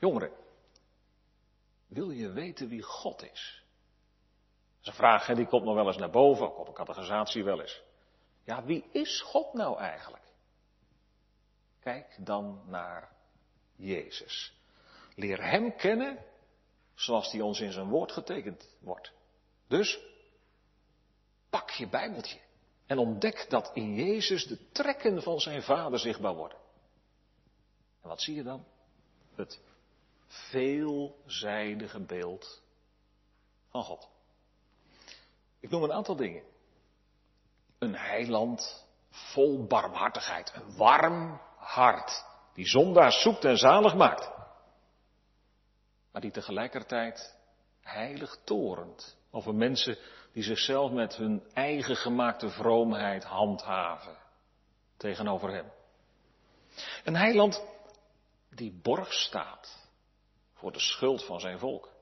Jongeren, 0.00 0.32
wil 1.86 2.10
je 2.10 2.32
weten 2.32 2.68
wie 2.68 2.82
God 2.82 3.22
is? 3.22 3.62
Dat 4.76 4.80
is 4.80 4.86
een 4.86 4.94
vraag, 4.94 5.26
hè, 5.26 5.34
die 5.34 5.46
komt 5.46 5.64
nog 5.64 5.74
wel 5.74 5.86
eens 5.86 5.96
naar 5.96 6.10
boven, 6.10 6.46
ook 6.46 6.58
op 6.58 6.68
een 6.68 6.74
categorisatie 6.74 7.44
wel 7.44 7.60
eens. 7.60 7.82
Ja, 8.44 8.64
wie 8.64 8.84
is 8.92 9.20
God 9.20 9.52
nou 9.52 9.78
eigenlijk? 9.78 10.22
Kijk 11.80 12.16
dan 12.18 12.62
naar 12.66 13.12
Jezus. 13.76 14.54
Leer 15.14 15.42
Hem 15.50 15.76
kennen 15.76 16.18
zoals 16.94 17.30
die 17.30 17.44
ons 17.44 17.60
in 17.60 17.72
zijn 17.72 17.88
woord 17.88 18.12
getekend 18.12 18.68
wordt. 18.78 19.12
Dus 19.68 20.00
pak 21.50 21.70
je 21.70 21.88
Bijbeltje 21.88 22.40
en 22.86 22.98
ontdek 22.98 23.46
dat 23.48 23.70
in 23.74 23.94
Jezus 23.94 24.46
de 24.46 24.70
trekken 24.70 25.22
van 25.22 25.40
zijn 25.40 25.62
Vader 25.62 25.98
zichtbaar 25.98 26.34
worden. 26.34 26.58
En 28.02 28.08
wat 28.08 28.22
zie 28.22 28.34
je 28.34 28.42
dan? 28.42 28.64
Het 29.34 29.60
veelzijdige 30.26 32.00
beeld 32.00 32.62
van 33.68 33.82
God. 33.82 34.08
Ik 35.60 35.70
noem 35.70 35.82
een 35.82 35.92
aantal 35.92 36.16
dingen. 36.16 36.42
Een 37.78 37.94
heiland 37.94 38.86
vol 39.10 39.66
barmhartigheid, 39.66 40.52
een 40.54 40.76
warm 40.76 41.40
hart, 41.56 42.24
die 42.54 42.66
zondaars 42.66 43.22
zoekt 43.22 43.44
en 43.44 43.56
zalig 43.56 43.94
maakt 43.94 44.33
maar 46.14 46.22
die 46.22 46.32
tegelijkertijd 46.32 47.36
heilig 47.80 48.38
torent 48.44 49.16
over 49.30 49.54
mensen 49.54 49.98
die 50.32 50.42
zichzelf 50.42 50.90
met 50.90 51.16
hun 51.16 51.42
eigen 51.52 51.96
gemaakte 51.96 52.48
vroomheid 52.48 53.24
handhaven 53.24 54.16
tegenover 54.96 55.52
hem. 55.52 55.72
Een 57.04 57.16
heiland 57.16 57.64
die 58.50 58.72
borg 58.82 59.12
staat 59.12 59.88
voor 60.52 60.72
de 60.72 60.78
schuld 60.80 61.24
van 61.24 61.40
zijn 61.40 61.58
volk. 61.58 61.92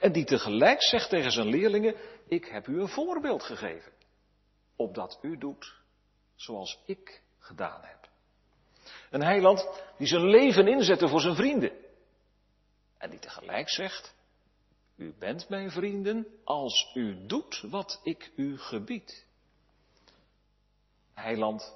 En 0.00 0.12
die 0.12 0.24
tegelijk 0.24 0.82
zegt 0.82 1.08
tegen 1.08 1.30
zijn 1.30 1.48
leerlingen, 1.48 1.94
ik 2.28 2.44
heb 2.44 2.66
u 2.66 2.80
een 2.80 2.88
voorbeeld 2.88 3.42
gegeven, 3.42 3.92
opdat 4.76 5.18
u 5.22 5.38
doet 5.38 5.74
zoals 6.34 6.78
ik 6.84 7.22
gedaan 7.38 7.80
heb. 7.82 8.08
Een 9.10 9.22
heiland 9.22 9.68
die 9.98 10.06
zijn 10.06 10.26
leven 10.26 10.68
inzette 10.68 11.08
voor 11.08 11.20
zijn 11.20 11.36
vrienden. 11.36 11.84
En 12.98 13.10
die 13.10 13.18
tegelijk 13.18 13.68
zegt, 13.68 14.14
u 14.96 15.14
bent 15.18 15.48
mijn 15.48 15.70
vrienden 15.70 16.26
als 16.44 16.90
u 16.94 17.26
doet 17.26 17.60
wat 17.60 18.00
ik 18.02 18.32
u 18.36 18.58
gebied. 18.58 19.26
Heiland 21.14 21.74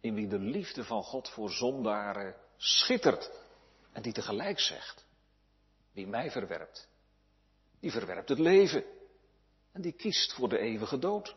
in 0.00 0.14
wie 0.14 0.28
de 0.28 0.38
liefde 0.38 0.84
van 0.84 1.02
God 1.02 1.28
voor 1.28 1.50
zondaren 1.50 2.34
schittert 2.56 3.30
en 3.92 4.02
die 4.02 4.12
tegelijk 4.12 4.60
zegt, 4.60 5.04
wie 5.92 6.06
mij 6.06 6.30
verwerpt, 6.30 6.88
die 7.80 7.90
verwerpt 7.90 8.28
het 8.28 8.38
leven 8.38 8.84
en 9.72 9.80
die 9.80 9.92
kiest 9.92 10.32
voor 10.32 10.48
de 10.48 10.58
eeuwige 10.58 10.98
dood. 10.98 11.34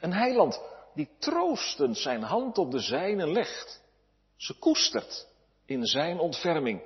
Een 0.00 0.12
heiland 0.12 0.60
die 0.94 1.10
troostend 1.18 1.98
zijn 1.98 2.22
hand 2.22 2.58
op 2.58 2.70
de 2.70 2.80
zijne 2.80 3.28
legt, 3.28 3.82
ze 4.36 4.58
koestert 4.58 5.26
in 5.64 5.86
zijn 5.86 6.18
ontferming 6.18 6.82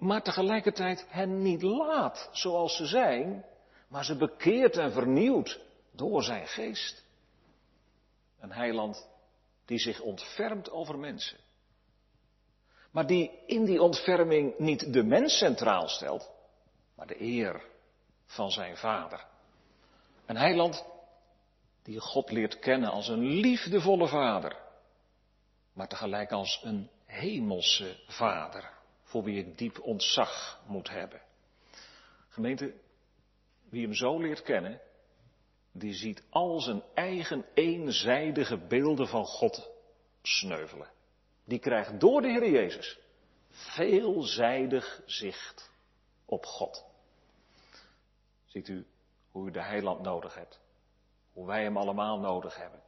maar 0.00 0.22
tegelijkertijd 0.22 1.06
hen 1.08 1.42
niet 1.42 1.62
laat 1.62 2.28
zoals 2.32 2.76
ze 2.76 2.86
zijn, 2.86 3.44
maar 3.88 4.04
ze 4.04 4.16
bekeert 4.16 4.76
en 4.76 4.92
vernieuwt 4.92 5.60
door 5.92 6.22
zijn 6.22 6.46
geest. 6.46 7.04
Een 8.38 8.52
heiland 8.52 9.08
die 9.64 9.78
zich 9.78 10.00
ontfermt 10.00 10.70
over 10.70 10.98
mensen. 10.98 11.38
Maar 12.90 13.06
die 13.06 13.30
in 13.46 13.64
die 13.64 13.82
ontferming 13.82 14.58
niet 14.58 14.92
de 14.92 15.02
mens 15.02 15.38
centraal 15.38 15.88
stelt, 15.88 16.30
maar 16.94 17.06
de 17.06 17.20
eer 17.20 17.64
van 18.26 18.50
zijn 18.50 18.76
vader. 18.76 19.26
Een 20.26 20.36
heiland 20.36 20.84
die 21.82 22.00
God 22.00 22.30
leert 22.30 22.58
kennen 22.58 22.90
als 22.90 23.08
een 23.08 23.24
liefdevolle 23.24 24.08
vader, 24.08 24.56
maar 25.72 25.88
tegelijk 25.88 26.32
als 26.32 26.60
een 26.64 26.90
hemelse 27.06 27.96
vader 28.06 28.78
voor 29.10 29.22
wie 29.22 29.38
ik 29.38 29.58
diep 29.58 29.80
ontzag 29.82 30.60
moet 30.66 30.88
hebben. 30.88 31.20
Gemeente, 32.28 32.74
wie 33.68 33.82
hem 33.82 33.94
zo 33.94 34.20
leert 34.20 34.42
kennen, 34.42 34.80
die 35.72 35.94
ziet 35.94 36.22
al 36.28 36.60
zijn 36.60 36.82
eigen 36.94 37.44
eenzijdige 37.54 38.56
beelden 38.56 39.08
van 39.08 39.24
God 39.24 39.70
sneuvelen. 40.22 40.88
Die 41.44 41.58
krijgt 41.58 42.00
door 42.00 42.20
de 42.22 42.28
Heer 42.28 42.50
Jezus 42.50 42.98
veelzijdig 43.48 45.02
zicht 45.06 45.70
op 46.24 46.44
God. 46.46 46.84
Ziet 48.46 48.68
u 48.68 48.86
hoe 49.30 49.48
u 49.48 49.50
de 49.50 49.62
heiland 49.62 50.02
nodig 50.02 50.34
hebt? 50.34 50.60
Hoe 51.32 51.46
wij 51.46 51.62
hem 51.62 51.76
allemaal 51.76 52.18
nodig 52.18 52.56
hebben. 52.56 52.80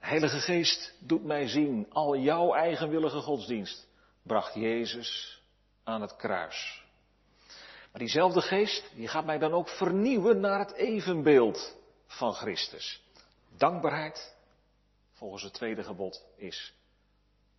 De 0.00 0.06
Heilige 0.06 0.38
Geest 0.38 0.94
doet 1.00 1.24
mij 1.24 1.48
zien 1.48 1.86
al 1.92 2.16
jouw 2.16 2.54
eigenwillige 2.54 3.20
godsdienst 3.20 3.90
bracht 4.22 4.54
Jezus 4.54 5.42
aan 5.84 6.00
het 6.00 6.16
kruis. 6.16 6.84
Maar 7.92 8.00
diezelfde 8.00 8.40
geest, 8.40 8.90
die 8.94 9.08
gaat 9.08 9.24
mij 9.24 9.38
dan 9.38 9.52
ook 9.52 9.68
vernieuwen 9.68 10.40
naar 10.40 10.58
het 10.58 10.72
evenbeeld 10.72 11.76
van 12.06 12.32
Christus. 12.32 13.02
Dankbaarheid, 13.56 14.36
volgens 15.12 15.42
het 15.42 15.52
tweede 15.52 15.84
gebod, 15.84 16.24
is 16.36 16.74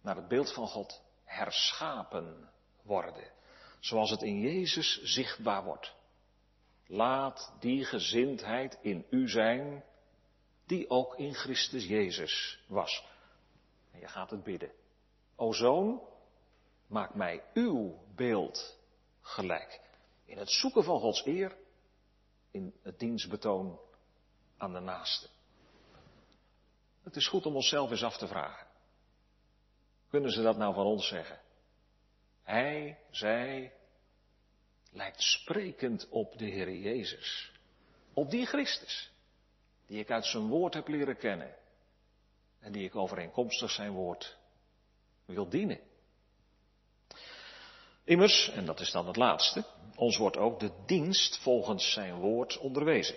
naar 0.01 0.15
het 0.15 0.27
beeld 0.27 0.53
van 0.53 0.67
God 0.67 1.01
herschapen 1.23 2.49
worden. 2.81 3.31
Zoals 3.79 4.09
het 4.09 4.21
in 4.21 4.39
Jezus 4.39 5.01
zichtbaar 5.03 5.63
wordt. 5.63 5.93
Laat 6.87 7.53
die 7.59 7.85
gezindheid 7.85 8.77
in 8.81 9.05
u 9.09 9.29
zijn, 9.29 9.83
die 10.65 10.89
ook 10.89 11.15
in 11.17 11.33
Christus 11.33 11.85
Jezus 11.85 12.63
was. 12.67 13.05
En 13.91 13.99
je 13.99 14.07
gaat 14.07 14.29
het 14.29 14.43
bidden. 14.43 14.71
O 15.35 15.51
zoon, 15.51 16.01
maak 16.93 17.13
mij 17.13 17.43
uw 17.53 17.99
beeld 18.15 18.79
gelijk. 19.21 19.81
In 20.25 20.37
het 20.37 20.51
zoeken 20.51 20.83
van 20.83 20.99
Gods 20.99 21.25
eer, 21.25 21.57
in 22.51 22.73
het 22.81 22.99
dienstbetoon 22.99 23.79
aan 24.57 24.73
de 24.73 24.79
naaste. 24.79 25.27
Het 27.03 27.15
is 27.15 27.27
goed 27.27 27.45
om 27.45 27.55
onszelf 27.55 27.91
eens 27.91 28.03
af 28.03 28.17
te 28.17 28.27
vragen. 28.27 28.67
Kunnen 30.09 30.31
ze 30.31 30.41
dat 30.41 30.57
nou 30.57 30.73
van 30.73 30.85
ons 30.85 31.07
zeggen? 31.07 31.41
Hij, 32.43 32.99
zij, 33.09 33.73
lijkt 34.91 35.21
sprekend 35.21 36.09
op 36.09 36.37
de 36.37 36.45
Heer 36.45 36.71
Jezus. 36.71 37.51
Op 38.13 38.29
die 38.29 38.45
Christus, 38.45 39.11
die 39.85 39.99
ik 39.99 40.11
uit 40.11 40.25
zijn 40.25 40.47
woord 40.47 40.73
heb 40.73 40.87
leren 40.87 41.17
kennen. 41.17 41.55
En 42.59 42.71
die 42.71 42.85
ik 42.85 42.95
overeenkomstig 42.95 43.71
zijn 43.71 43.91
woord 43.91 44.37
wil 45.25 45.49
dienen. 45.49 45.79
Immers, 48.05 48.49
en 48.49 48.65
dat 48.65 48.79
is 48.79 48.91
dan 48.91 49.07
het 49.07 49.15
laatste, 49.15 49.63
ons 49.95 50.17
wordt 50.17 50.37
ook 50.37 50.59
de 50.59 50.71
dienst 50.85 51.39
volgens 51.41 51.93
zijn 51.93 52.15
woord 52.15 52.57
onderwezen. 52.57 53.15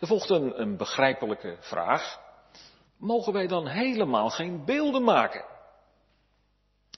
Er 0.00 0.06
volgt 0.06 0.30
een, 0.30 0.60
een 0.60 0.76
begrijpelijke 0.76 1.56
vraag. 1.60 2.20
mogen 2.96 3.32
wij 3.32 3.46
dan 3.46 3.66
helemaal 3.66 4.30
geen 4.30 4.64
beelden 4.64 5.04
maken? 5.04 5.44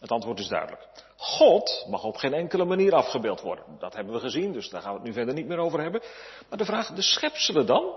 Het 0.00 0.10
antwoord 0.10 0.38
is 0.38 0.48
duidelijk. 0.48 0.88
God 1.16 1.86
mag 1.88 2.04
op 2.04 2.16
geen 2.16 2.34
enkele 2.34 2.64
manier 2.64 2.94
afgebeeld 2.94 3.40
worden. 3.40 3.64
Dat 3.78 3.94
hebben 3.94 4.14
we 4.14 4.20
gezien, 4.20 4.52
dus 4.52 4.68
daar 4.68 4.82
gaan 4.82 4.92
we 4.92 4.98
het 4.98 5.06
nu 5.06 5.12
verder 5.12 5.34
niet 5.34 5.46
meer 5.46 5.58
over 5.58 5.80
hebben. 5.80 6.02
Maar 6.48 6.58
de 6.58 6.64
vraag, 6.64 6.92
de 6.92 7.02
schepselen 7.02 7.66
dan? 7.66 7.94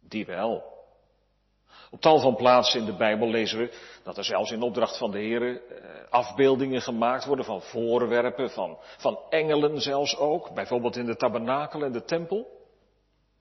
Die 0.00 0.26
wel. 0.26 0.75
Op 1.90 2.00
tal 2.00 2.20
van 2.20 2.36
plaatsen 2.36 2.80
in 2.80 2.86
de 2.86 2.96
Bijbel 2.96 3.28
lezen 3.28 3.58
we 3.58 3.72
dat 4.02 4.16
er 4.16 4.24
zelfs 4.24 4.50
in 4.50 4.62
opdracht 4.62 4.98
van 4.98 5.10
de 5.10 5.18
Heer 5.18 5.42
eh, 5.42 6.10
afbeeldingen 6.10 6.82
gemaakt 6.82 7.24
worden 7.24 7.44
van 7.44 7.62
voorwerpen, 7.62 8.50
van, 8.50 8.78
van 8.96 9.18
engelen 9.28 9.80
zelfs 9.80 10.16
ook. 10.16 10.54
Bijvoorbeeld 10.54 10.96
in 10.96 11.06
de 11.06 11.16
tabernakel 11.16 11.82
en 11.82 11.92
de 11.92 12.04
tempel. 12.04 12.54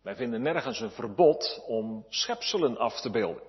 Wij 0.01 0.15
vinden 0.15 0.41
nergens 0.41 0.79
een 0.79 0.91
verbod 0.91 1.63
om 1.67 2.05
schepselen 2.09 2.77
af 2.77 3.01
te 3.01 3.09
beelden. 3.09 3.43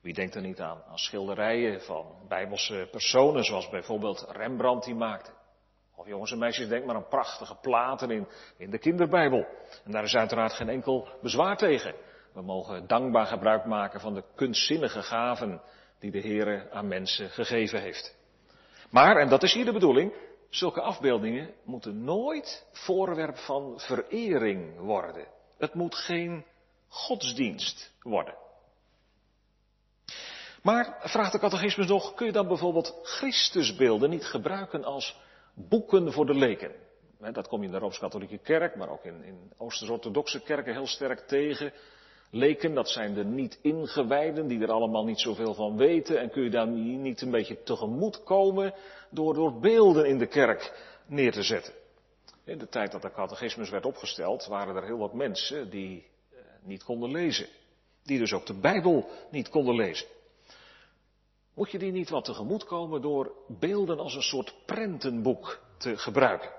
Wie 0.00 0.14
denkt 0.14 0.34
er 0.34 0.42
niet 0.42 0.60
aan, 0.60 0.82
aan 0.88 0.98
schilderijen 0.98 1.80
van 1.80 2.06
bijbelse 2.28 2.88
personen, 2.90 3.44
zoals 3.44 3.68
bijvoorbeeld 3.68 4.26
Rembrandt 4.28 4.84
die 4.84 4.94
maakte. 4.94 5.30
Of 5.96 6.06
jongens 6.06 6.32
en 6.32 6.38
meisjes, 6.38 6.68
denk 6.68 6.84
maar 6.84 6.94
aan 6.94 7.08
prachtige 7.08 7.54
platen 7.54 8.10
in, 8.10 8.28
in 8.56 8.70
de 8.70 8.78
kinderbijbel. 8.78 9.46
En 9.84 9.92
daar 9.92 10.04
is 10.04 10.16
uiteraard 10.16 10.52
geen 10.52 10.68
enkel 10.68 11.08
bezwaar 11.22 11.56
tegen. 11.56 11.94
We 12.38 12.44
mogen 12.44 12.86
dankbaar 12.86 13.26
gebruik 13.26 13.64
maken 13.64 14.00
van 14.00 14.14
de 14.14 14.24
kunstzinnige 14.34 15.02
gaven 15.02 15.60
die 15.98 16.10
de 16.10 16.18
Heer 16.18 16.70
aan 16.70 16.88
mensen 16.88 17.30
gegeven 17.30 17.80
heeft. 17.80 18.16
Maar, 18.90 19.16
en 19.16 19.28
dat 19.28 19.42
is 19.42 19.52
hier 19.52 19.64
de 19.64 19.72
bedoeling, 19.72 20.12
zulke 20.50 20.80
afbeeldingen 20.80 21.54
moeten 21.64 22.04
nooit 22.04 22.66
voorwerp 22.72 23.36
van 23.36 23.80
verering 23.80 24.78
worden. 24.78 25.26
Het 25.58 25.74
moet 25.74 25.94
geen 25.94 26.44
godsdienst 26.88 27.94
worden. 28.02 28.34
Maar, 30.62 30.96
vraagt 31.00 31.32
de 31.32 31.38
catechismus 31.38 31.86
nog, 31.86 32.14
kun 32.14 32.26
je 32.26 32.32
dan 32.32 32.48
bijvoorbeeld 32.48 32.98
Christusbeelden 33.02 34.10
niet 34.10 34.24
gebruiken 34.24 34.84
als 34.84 35.16
boeken 35.54 36.12
voor 36.12 36.26
de 36.26 36.34
leken? 36.34 36.72
Dat 37.32 37.48
kom 37.48 37.60
je 37.60 37.66
in 37.66 37.72
de 37.72 37.78
Rooms-Katholieke 37.78 38.38
Kerk, 38.38 38.76
maar 38.76 38.88
ook 38.88 39.04
in, 39.04 39.24
in 39.24 39.52
Oosters-Orthodoxe 39.56 40.40
kerken 40.40 40.72
heel 40.72 40.86
sterk 40.86 41.18
tegen. 41.18 41.72
Leken, 42.30 42.74
dat 42.74 42.88
zijn 42.88 43.14
de 43.14 43.24
niet 43.24 43.58
ingewijden, 43.62 44.46
die 44.46 44.60
er 44.60 44.70
allemaal 44.70 45.04
niet 45.04 45.20
zoveel 45.20 45.54
van 45.54 45.76
weten. 45.76 46.20
En 46.20 46.30
kun 46.30 46.42
je 46.42 46.50
daar 46.50 46.68
niet 46.68 47.20
een 47.20 47.30
beetje 47.30 47.62
tegemoet 47.62 48.22
komen 48.22 48.74
door, 49.10 49.34
door 49.34 49.60
beelden 49.60 50.06
in 50.06 50.18
de 50.18 50.26
kerk 50.26 50.72
neer 51.06 51.32
te 51.32 51.42
zetten. 51.42 51.74
In 52.44 52.58
de 52.58 52.68
tijd 52.68 52.92
dat 52.92 53.02
de 53.02 53.12
catechismus 53.12 53.70
werd 53.70 53.86
opgesteld, 53.86 54.46
waren 54.46 54.76
er 54.76 54.84
heel 54.84 54.98
wat 54.98 55.14
mensen 55.14 55.70
die 55.70 56.06
eh, 56.30 56.38
niet 56.62 56.84
konden 56.84 57.10
lezen. 57.10 57.46
Die 58.02 58.18
dus 58.18 58.32
ook 58.32 58.46
de 58.46 58.58
Bijbel 58.60 59.08
niet 59.30 59.48
konden 59.48 59.74
lezen. 59.74 60.06
Moet 61.54 61.70
je 61.70 61.78
die 61.78 61.92
niet 61.92 62.10
wat 62.10 62.24
tegemoet 62.24 62.64
komen 62.64 63.02
door 63.02 63.32
beelden 63.46 63.98
als 63.98 64.14
een 64.14 64.22
soort 64.22 64.54
prentenboek 64.66 65.60
te 65.76 65.96
gebruiken? 65.96 66.50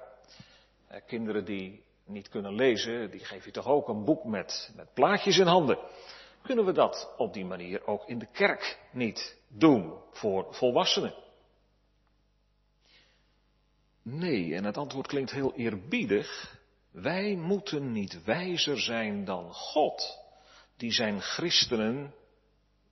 Eh, 0.87 1.01
kinderen 1.07 1.45
die 1.45 1.83
niet 2.09 2.29
kunnen 2.29 2.53
lezen, 2.53 3.11
die 3.11 3.25
geef 3.25 3.45
je 3.45 3.51
toch 3.51 3.67
ook 3.67 3.87
een 3.87 4.05
boek 4.05 4.23
met, 4.23 4.71
met 4.75 4.93
plaatjes 4.93 5.37
in 5.37 5.47
handen. 5.47 5.77
Kunnen 6.41 6.65
we 6.65 6.71
dat 6.71 7.13
op 7.17 7.33
die 7.33 7.45
manier 7.45 7.87
ook 7.87 8.07
in 8.07 8.19
de 8.19 8.27
kerk 8.31 8.79
niet 8.91 9.37
doen 9.47 9.93
voor 10.11 10.47
volwassenen? 10.49 11.13
Nee, 14.01 14.55
en 14.55 14.63
het 14.63 14.77
antwoord 14.77 15.07
klinkt 15.07 15.31
heel 15.31 15.53
eerbiedig. 15.53 16.57
Wij 16.91 17.35
moeten 17.35 17.91
niet 17.91 18.23
wijzer 18.23 18.79
zijn 18.79 19.25
dan 19.25 19.53
God, 19.53 20.17
die 20.77 20.91
zijn 20.91 21.21
christenen 21.21 22.13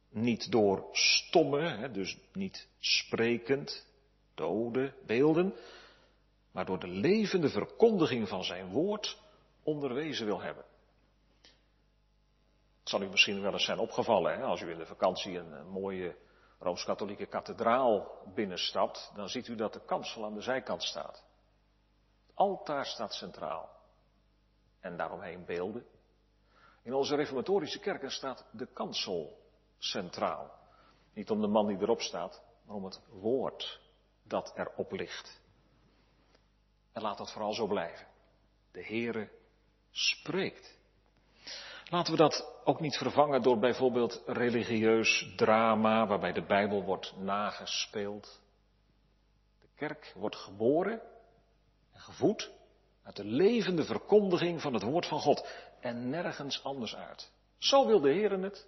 niet 0.10 0.52
door 0.52 0.88
stomme, 0.92 1.92
dus 1.92 2.18
niet 2.34 2.68
sprekend, 2.80 3.86
dode 4.36 4.94
beelden, 5.06 5.54
maar 6.58 6.66
door 6.66 6.80
de 6.80 6.88
levende 6.88 7.50
verkondiging 7.50 8.28
van 8.28 8.44
zijn 8.44 8.70
woord 8.70 9.22
onderwezen 9.64 10.26
wil 10.26 10.42
hebben. 10.42 10.66
Het 12.80 12.90
zal 12.90 13.02
u 13.02 13.10
misschien 13.10 13.42
wel 13.42 13.52
eens 13.52 13.66
zijn 13.66 13.80
opgevallen, 13.80 14.38
hè, 14.38 14.44
als 14.44 14.62
u 14.62 14.72
in 14.72 14.78
de 14.78 14.86
vakantie 14.86 15.38
een, 15.38 15.68
mooie 15.68 16.16
Rooms-Katholieke 16.60 17.26
kathedraal 17.26 18.22
binnenstapt, 18.34 19.12
dan 19.16 19.30
ziet 19.30 19.48
u 19.48 19.56
dat 19.56 19.74
de 19.74 19.86
kansel 19.86 20.26
aan 20.26 20.34
de 20.34 20.42
zijkant 20.42 20.84
staat. 20.84 21.24
Het 22.28 22.36
altaar 22.36 22.86
staat 22.86 23.14
centraal. 23.14 23.70
En 24.80 24.98
daaromheen 24.98 25.46
beelden. 25.46 25.86
In 26.84 26.94
onze 26.94 27.16
reformatorische 27.16 27.80
kerken 27.80 28.12
staat 28.12 28.46
de 28.52 28.66
kansel 28.66 29.38
centraal. 29.78 30.52
Niet 31.14 31.30
om 31.30 31.42
de 31.42 31.48
man 31.48 31.68
die 31.68 31.82
erop 31.82 32.02
staat, 32.02 32.42
maar 32.66 32.76
om 32.76 32.84
het 32.84 33.02
woord 33.10 33.80
dat 34.24 34.54
erop 34.56 34.92
ligt. 34.92 35.46
En 36.98 37.04
laat 37.04 37.18
dat 37.18 37.32
vooral 37.32 37.54
zo 37.54 37.68
blijven. 37.68 38.08
De 38.72 38.84
Heere 38.84 39.30
spreekt. 39.92 40.78
Laten 41.90 42.12
we 42.12 42.18
dat 42.18 42.62
ook 42.64 42.80
niet 42.80 42.98
vervangen 42.98 43.42
door 43.42 43.60
bijvoorbeeld 43.60 44.24
religieus 44.26 45.34
drama 45.36 46.08
waarbij 46.08 46.32
de 46.34 46.46
Bijbel 46.46 46.84
wordt 46.84 47.18
nagespeeld. 47.18 48.42
De 49.62 49.68
kerk 49.76 50.14
wordt 50.16 50.36
geboren 50.36 51.02
en 51.94 52.00
gevoed 52.00 52.52
uit 53.04 53.16
de 53.16 53.26
levende 53.26 53.84
verkondiging 53.84 54.62
van 54.62 54.74
het 54.74 54.84
woord 54.84 55.06
van 55.06 55.20
God 55.20 55.48
en 55.80 56.10
nergens 56.10 56.64
anders 56.64 56.96
uit. 56.96 57.32
Zo 57.58 57.88
wil 57.88 58.00
de 58.00 58.12
Heer 58.12 58.32
het 58.32 58.68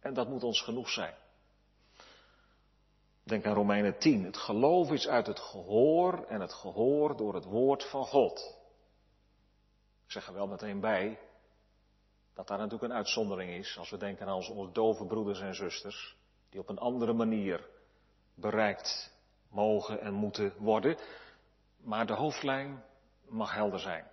en 0.00 0.14
dat 0.14 0.28
moet 0.28 0.42
ons 0.42 0.62
genoeg 0.62 0.88
zijn. 0.88 1.14
Denk 3.24 3.46
aan 3.46 3.54
Romeinen 3.54 3.98
10. 3.98 4.24
Het 4.24 4.36
geloof 4.36 4.90
is 4.90 5.08
uit 5.08 5.26
het 5.26 5.40
gehoor 5.40 6.24
en 6.28 6.40
het 6.40 6.52
gehoor 6.52 7.16
door 7.16 7.34
het 7.34 7.44
woord 7.44 7.84
van 7.84 8.04
God. 8.04 8.58
Ik 10.04 10.10
zeg 10.10 10.26
er 10.26 10.34
wel 10.34 10.46
meteen 10.46 10.80
bij 10.80 11.18
dat 12.34 12.48
daar 12.48 12.58
natuurlijk 12.58 12.90
een 12.90 12.96
uitzondering 12.96 13.50
is 13.50 13.78
als 13.78 13.90
we 13.90 13.96
denken 13.96 14.26
aan 14.26 14.34
onze 14.34 14.68
dove 14.72 15.06
broeders 15.06 15.40
en 15.40 15.54
zusters, 15.54 16.16
die 16.50 16.60
op 16.60 16.68
een 16.68 16.78
andere 16.78 17.12
manier 17.12 17.68
bereikt 18.34 19.12
mogen 19.48 20.00
en 20.00 20.14
moeten 20.14 20.52
worden. 20.58 20.96
Maar 21.76 22.06
de 22.06 22.14
hoofdlijn 22.14 22.84
mag 23.28 23.54
helder 23.54 23.80
zijn. 23.80 24.06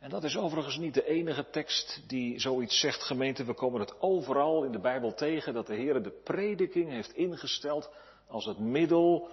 En 0.00 0.10
dat 0.10 0.24
is 0.24 0.36
overigens 0.36 0.76
niet 0.76 0.94
de 0.94 1.06
enige 1.06 1.50
tekst 1.50 2.02
die 2.06 2.38
zoiets 2.38 2.80
zegt, 2.80 3.02
gemeente. 3.02 3.44
We 3.44 3.54
komen 3.54 3.80
het 3.80 4.00
overal 4.00 4.64
in 4.64 4.72
de 4.72 4.80
Bijbel 4.80 5.14
tegen 5.14 5.54
dat 5.54 5.66
de 5.66 5.74
Heer 5.74 6.02
de 6.02 6.20
prediking 6.24 6.88
heeft 6.88 7.12
ingesteld 7.12 7.90
als 8.30 8.44
het 8.44 8.58
middel 8.58 9.28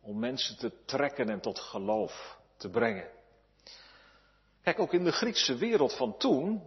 om 0.00 0.18
mensen 0.18 0.58
te 0.58 0.84
trekken 0.84 1.28
en 1.28 1.40
tot 1.40 1.58
geloof 1.58 2.38
te 2.56 2.68
brengen. 2.68 3.08
Kijk, 4.62 4.78
ook 4.78 4.92
in 4.92 5.04
de 5.04 5.12
Griekse 5.12 5.56
wereld 5.56 5.96
van 5.96 6.16
toen 6.16 6.62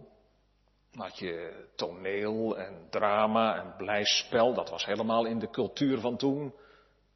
had 0.94 1.18
je 1.18 1.66
toneel 1.76 2.58
en 2.58 2.86
drama 2.90 3.56
en 3.56 3.74
blijspel, 3.76 4.54
dat 4.54 4.70
was 4.70 4.84
helemaal 4.84 5.24
in 5.24 5.38
de 5.38 5.50
cultuur 5.50 6.00
van 6.00 6.16
toen 6.16 6.54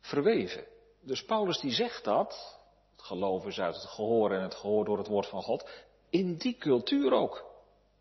verweven. 0.01 0.65
Dus 1.01 1.25
Paulus 1.25 1.61
die 1.61 1.73
zegt 1.73 2.05
dat, 2.05 2.59
het 2.97 3.03
geloof 3.03 3.47
is 3.47 3.61
uit 3.61 3.75
het 3.75 3.85
gehoor 3.85 4.33
en 4.33 4.43
het 4.43 4.55
gehoor 4.55 4.85
door 4.85 4.99
het 4.99 5.07
woord 5.07 5.27
van 5.27 5.43
God, 5.43 5.69
in 6.11 6.37
die 6.37 6.57
cultuur 6.57 7.13
ook. 7.13 7.45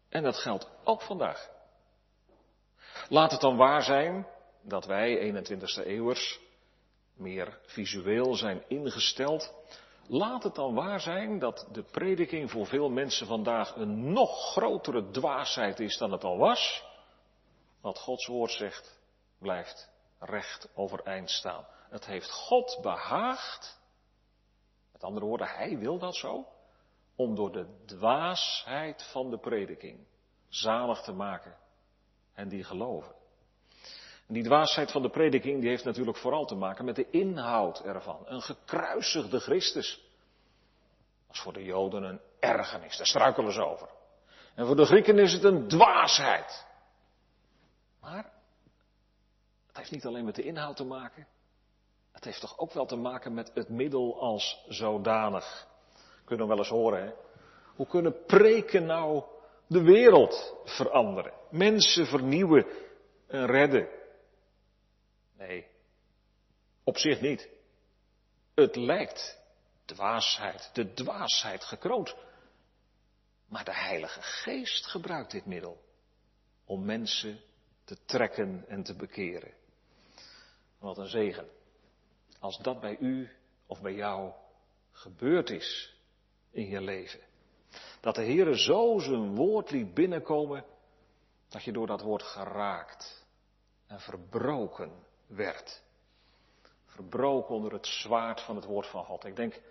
En 0.09 0.23
dat 0.23 0.35
geldt 0.35 0.69
ook 0.83 1.01
vandaag. 1.01 1.49
Laat 3.09 3.31
het 3.31 3.41
dan 3.41 3.57
waar 3.57 3.81
zijn 3.83 4.27
dat 4.61 4.85
wij, 4.85 5.33
21ste 5.33 5.85
eeuwers, 5.85 6.39
meer 7.17 7.59
visueel 7.65 8.35
zijn 8.35 8.63
ingesteld. 8.67 9.53
Laat 10.07 10.43
het 10.43 10.55
dan 10.55 10.73
waar 10.73 10.99
zijn 10.99 11.39
dat 11.39 11.67
de 11.71 11.83
prediking 11.83 12.51
voor 12.51 12.65
veel 12.65 12.89
mensen 12.89 13.27
vandaag 13.27 13.75
een 13.75 14.13
nog 14.13 14.51
grotere 14.51 15.09
dwaasheid 15.09 15.79
is 15.79 15.97
dan 15.97 16.11
het 16.11 16.23
al 16.23 16.37
was. 16.37 16.83
Wat 17.81 17.99
Gods 17.99 18.27
woord 18.27 18.51
zegt, 18.51 18.99
blijft 19.39 19.91
recht 20.19 20.69
overeind 20.75 21.29
staan. 21.29 21.65
Het 21.89 22.05
heeft 22.05 22.31
God 22.31 22.79
behaagd. 22.81 23.79
Met 24.91 25.03
andere 25.03 25.25
woorden, 25.25 25.47
Hij 25.47 25.77
wil 25.77 25.97
dat 25.97 26.15
zo 26.15 26.45
om 27.15 27.35
door 27.35 27.51
de 27.51 27.83
dwaasheid 27.85 29.03
van 29.11 29.29
de 29.29 29.37
prediking 29.37 30.07
zalig 30.47 31.01
te 31.01 31.11
maken 31.11 31.57
en 32.33 32.49
die 32.49 32.63
geloven. 32.63 33.16
En 34.27 34.33
die 34.33 34.43
dwaasheid 34.43 34.91
van 34.91 35.01
de 35.01 35.09
prediking 35.09 35.59
die 35.59 35.69
heeft 35.69 35.83
natuurlijk 35.83 36.17
vooral 36.17 36.45
te 36.45 36.55
maken 36.55 36.85
met 36.85 36.95
de 36.95 37.09
inhoud 37.09 37.79
ervan. 37.83 38.23
Een 38.25 38.41
gekruisigde 38.41 39.39
Christus. 39.39 40.05
Dat 41.27 41.35
is 41.35 41.41
voor 41.41 41.53
de 41.53 41.63
Joden 41.63 42.03
een 42.03 42.19
ergernis, 42.39 42.97
daar 42.97 43.05
struikelen 43.05 43.53
ze 43.53 43.65
over. 43.65 43.89
En 44.55 44.65
voor 44.65 44.75
de 44.75 44.85
Grieken 44.85 45.19
is 45.19 45.33
het 45.33 45.43
een 45.43 45.67
dwaasheid. 45.67 46.65
Maar 48.01 48.31
het 49.67 49.77
heeft 49.77 49.91
niet 49.91 50.05
alleen 50.05 50.25
met 50.25 50.35
de 50.35 50.43
inhoud 50.43 50.75
te 50.75 50.85
maken. 50.85 51.27
Het 52.11 52.23
heeft 52.23 52.39
toch 52.41 52.57
ook 52.57 52.73
wel 52.73 52.85
te 52.85 52.95
maken 52.95 53.33
met 53.33 53.51
het 53.53 53.69
middel 53.69 54.19
als 54.19 54.65
zodanig. 54.67 55.67
Kunnen 56.25 56.47
we 56.47 56.53
wel 56.53 56.63
eens 56.63 56.73
horen, 56.73 57.03
hè? 57.03 57.11
Hoe 57.75 57.87
kunnen 57.87 58.25
preken 58.25 58.85
nou 58.85 59.23
de 59.67 59.81
wereld 59.81 60.55
veranderen, 60.63 61.33
mensen 61.49 62.05
vernieuwen 62.05 62.65
en 63.27 63.45
redden. 63.45 63.87
Nee, 65.37 65.67
op 66.83 66.97
zich 66.97 67.21
niet. 67.21 67.49
Het 68.55 68.75
lijkt 68.75 69.39
dwaasheid, 69.85 70.69
de 70.73 70.93
dwaasheid 70.93 71.63
gekroond. 71.63 72.15
Maar 73.47 73.65
de 73.65 73.75
Heilige 73.75 74.21
Geest 74.21 74.85
gebruikt 74.85 75.31
dit 75.31 75.45
middel 75.45 75.83
om 76.65 76.85
mensen 76.85 77.41
te 77.83 77.97
trekken 78.05 78.65
en 78.67 78.83
te 78.83 78.95
bekeren. 78.95 79.53
Wat 80.79 80.97
een 80.97 81.07
zegen. 81.07 81.49
Als 82.39 82.57
dat 82.57 82.79
bij 82.79 82.97
u 82.97 83.29
of 83.65 83.81
bij 83.81 83.93
jou 83.93 84.33
gebeurd 84.91 85.49
is 85.49 85.95
in 86.51 86.67
je 86.67 86.81
leven. 86.81 87.19
Dat 87.99 88.15
de 88.15 88.23
Heere 88.23 88.57
zo 88.57 88.99
zijn 88.99 89.35
woord 89.35 89.71
liet 89.71 89.93
binnenkomen, 89.93 90.65
dat 91.47 91.63
je 91.63 91.71
door 91.71 91.87
dat 91.87 92.01
woord 92.01 92.23
geraakt 92.23 93.25
en 93.87 93.99
verbroken 93.99 95.05
werd. 95.27 95.83
Verbroken 96.85 97.55
onder 97.55 97.73
het 97.73 97.87
zwaard 97.87 98.41
van 98.41 98.55
het 98.55 98.65
woord 98.65 98.87
van 98.87 99.03
God. 99.03 99.25
Ik 99.25 99.35
denk 99.35 99.61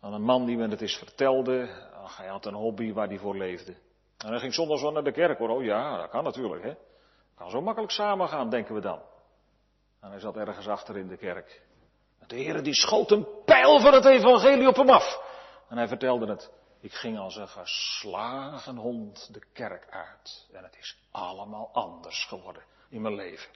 aan 0.00 0.12
een 0.12 0.22
man 0.22 0.44
die 0.46 0.56
me 0.56 0.68
het 0.68 0.80
eens 0.80 0.96
vertelde. 0.96 1.68
Hij 2.16 2.26
had 2.26 2.46
een 2.46 2.54
hobby 2.54 2.92
waar 2.92 3.08
hij 3.08 3.18
voor 3.18 3.36
leefde. 3.36 3.74
En 4.18 4.28
hij 4.28 4.38
ging 4.38 4.54
zondags 4.54 4.82
wel 4.82 4.92
naar 4.92 5.04
de 5.04 5.12
kerk 5.12 5.38
hoor. 5.38 5.48
Oh 5.48 5.64
ja, 5.64 5.96
dat 5.96 6.10
kan 6.10 6.24
natuurlijk 6.24 6.62
hè. 6.62 6.74
Kan 7.34 7.50
zo 7.50 7.60
makkelijk 7.60 7.92
samengaan, 7.92 8.50
denken 8.50 8.74
we 8.74 8.80
dan. 8.80 9.00
En 10.00 10.10
hij 10.10 10.20
zat 10.20 10.36
ergens 10.36 10.68
achter 10.68 10.96
in 10.96 11.08
de 11.08 11.16
kerk. 11.16 11.62
De 12.26 12.36
Heer 12.36 12.62
die 12.62 12.74
schoot 12.74 13.10
een 13.10 13.26
pijl 13.44 13.80
van 13.80 13.92
het 13.92 14.04
evangelie 14.04 14.68
op 14.68 14.76
hem 14.76 14.90
af. 14.90 15.20
En 15.68 15.76
hij 15.76 15.88
vertelde 15.88 16.26
het. 16.26 16.50
Ik 16.80 16.92
ging 16.92 17.18
als 17.18 17.36
een 17.36 17.48
geslagen 17.48 18.76
hond 18.76 19.32
de 19.32 19.42
kerk 19.52 19.86
uit. 19.90 20.48
En 20.52 20.64
het 20.64 20.76
is 20.78 20.98
allemaal 21.10 21.70
anders 21.72 22.24
geworden 22.24 22.62
in 22.88 23.00
mijn 23.00 23.14
leven. 23.14 23.50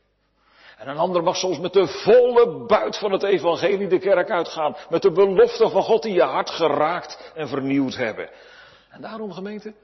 En 0.79 0.89
een 0.89 0.99
ander 0.99 1.23
mag 1.23 1.37
soms 1.37 1.59
met 1.59 1.73
de 1.73 1.87
volle 1.87 2.67
buit 2.67 2.99
van 2.99 3.13
het 3.13 3.23
evangelie 3.23 3.89
de 3.89 3.99
kerk 3.99 4.31
uitgaan. 4.31 4.77
Met 4.91 5.03
de 5.03 5.13
belofte 5.13 5.69
van 5.69 5.83
God 5.83 6.03
die 6.03 6.15
je 6.15 6.23
hart 6.23 6.51
geraakt 6.51 7.33
en 7.35 7.49
vernieuwd 7.49 7.97
hebben. 7.97 8.31
En 8.91 9.01
daarom 9.01 9.33
gemeente, 9.33 9.75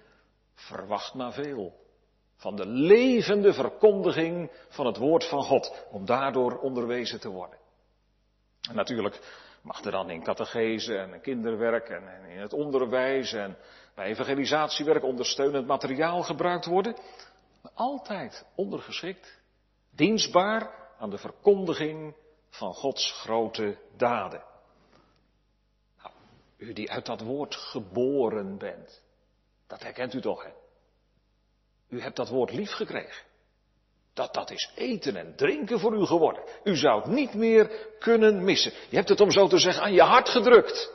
verwacht 0.54 1.14
maar 1.14 1.32
veel. 1.32 1.72
Van 2.36 2.56
de 2.56 2.66
levende 2.66 3.52
verkondiging 3.52 4.50
van 4.68 4.86
het 4.86 4.96
woord 4.96 5.24
van 5.24 5.42
God. 5.42 5.84
Om 5.90 6.06
daardoor 6.06 6.58
onderwezen 6.58 7.20
te 7.20 7.28
worden. 7.28 7.58
En 8.68 8.74
natuurlijk 8.74 9.20
mag 9.62 9.84
er 9.84 9.90
dan 9.90 10.10
in 10.10 10.22
catechese 10.22 10.96
en 10.96 11.20
kinderwerk 11.20 11.88
en 11.88 12.02
in 12.28 12.38
het 12.38 12.52
onderwijs 12.52 13.32
en 13.32 13.56
bij 13.94 14.06
evangelisatiewerk 14.06 15.04
ondersteunend 15.04 15.66
materiaal 15.66 16.22
gebruikt 16.22 16.66
worden. 16.66 16.96
Maar 17.62 17.72
altijd 17.74 18.46
ondergeschikt, 18.54 19.38
dienstbaar 19.90 20.79
aan 21.00 21.10
de 21.10 21.18
verkondiging 21.18 22.14
van 22.48 22.74
Gods 22.74 23.12
grote 23.12 23.78
daden. 23.96 24.42
Nou, 26.02 26.14
u 26.56 26.72
die 26.72 26.90
uit 26.90 27.06
dat 27.06 27.20
woord 27.20 27.54
geboren 27.54 28.58
bent, 28.58 29.02
dat 29.66 29.82
herkent 29.82 30.14
u 30.14 30.20
toch, 30.20 30.42
hè? 30.42 30.50
U 31.88 32.00
hebt 32.00 32.16
dat 32.16 32.28
woord 32.28 32.52
lief 32.52 32.70
gekregen. 32.70 33.24
Dat, 34.12 34.34
dat 34.34 34.50
is 34.50 34.72
eten 34.74 35.16
en 35.16 35.36
drinken 35.36 35.80
voor 35.80 35.94
u 35.94 36.06
geworden. 36.06 36.44
U 36.64 36.76
zou 36.76 37.02
het 37.02 37.10
niet 37.10 37.34
meer 37.34 37.88
kunnen 37.98 38.44
missen. 38.44 38.72
Je 38.88 38.96
hebt 38.96 39.08
het 39.08 39.20
om 39.20 39.30
zo 39.30 39.48
te 39.48 39.58
zeggen 39.58 39.82
aan 39.82 39.92
je 39.92 40.02
hart 40.02 40.28
gedrukt. 40.28 40.92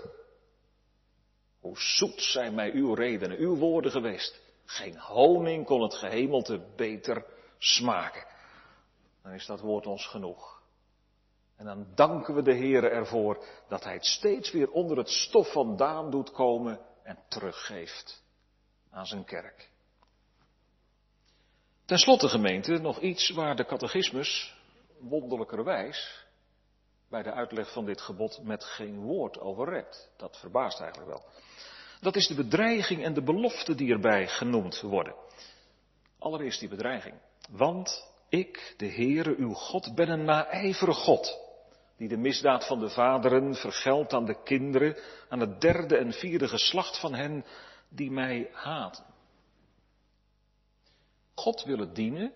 Hoe 1.60 1.80
zoet 1.80 2.22
zijn 2.22 2.56
mij 2.56 2.72
uw 2.72 2.94
redenen, 2.94 3.38
uw 3.38 3.56
woorden 3.56 3.92
geweest. 3.92 4.42
Geen 4.66 4.98
honing 4.98 5.66
kon 5.66 5.82
het 5.82 5.94
gehemelte 5.94 6.66
beter 6.76 7.26
smaken. 7.58 8.35
Dan 9.26 9.34
is 9.34 9.46
dat 9.46 9.60
woord 9.60 9.86
ons 9.86 10.08
genoeg. 10.08 10.62
En 11.56 11.66
dan 11.66 11.88
danken 11.96 12.36
we 12.36 12.42
de 12.42 12.54
Heer 12.54 12.92
ervoor 12.92 13.46
dat 13.68 13.84
Hij 13.84 13.94
het 13.94 14.06
steeds 14.06 14.52
weer 14.52 14.72
onder 14.72 14.98
het 14.98 15.10
stof 15.10 15.52
vandaan 15.52 16.12
doet 16.12 16.32
komen 16.32 16.80
en 17.04 17.18
teruggeeft 17.28 18.24
aan 18.90 19.06
zijn 19.06 19.26
kerk. 19.26 19.70
Ten 21.86 21.98
slotte 21.98 22.30
gemeente 22.30 22.78
nog 22.78 23.00
iets 23.00 23.30
waar 23.30 23.56
de 23.56 23.66
catechismus 23.66 24.56
wonderlijkerwijs 25.00 26.26
bij 27.10 27.24
de 27.24 27.32
uitleg 27.32 27.72
van 27.72 27.86
dit 27.86 28.02
gebod 28.02 28.44
met 28.44 28.64
geen 28.64 29.00
woord 29.00 29.40
over 29.40 29.70
redt. 29.70 30.10
Dat 30.18 30.38
verbaast 30.38 30.80
eigenlijk 30.80 31.10
wel. 31.12 31.26
Dat 32.02 32.16
is 32.16 32.28
de 32.28 32.36
bedreiging 32.36 33.04
en 33.04 33.14
de 33.14 33.24
belofte 33.24 33.76
die 33.76 33.92
erbij 33.92 34.28
genoemd 34.28 34.82
worden. 34.82 35.16
Allereerst 36.20 36.60
die 36.60 36.70
bedreiging. 36.70 37.16
Want 37.50 38.14
ik, 38.30 38.74
de 38.78 38.92
Heere, 38.92 39.36
uw 39.36 39.54
God, 39.54 39.96
ben 39.96 40.10
een 40.10 40.26
naijvere 40.26 40.94
God, 40.94 41.40
die 41.98 42.08
de 42.08 42.18
misdaad 42.18 42.68
van 42.68 42.80
de 42.80 42.90
vaderen 42.90 43.56
vergeldt 43.56 44.14
aan 44.14 44.26
de 44.26 44.44
kinderen, 44.44 44.98
aan 45.30 45.40
het 45.40 45.62
derde 45.62 45.98
en 45.98 46.12
vierde 46.12 46.48
geslacht 46.48 47.00
van 47.00 47.14
hen 47.14 47.46
die 47.90 48.12
mij 48.12 48.50
haten. 48.52 49.06
God 51.36 51.64
willen 51.64 51.94
dienen 51.94 52.34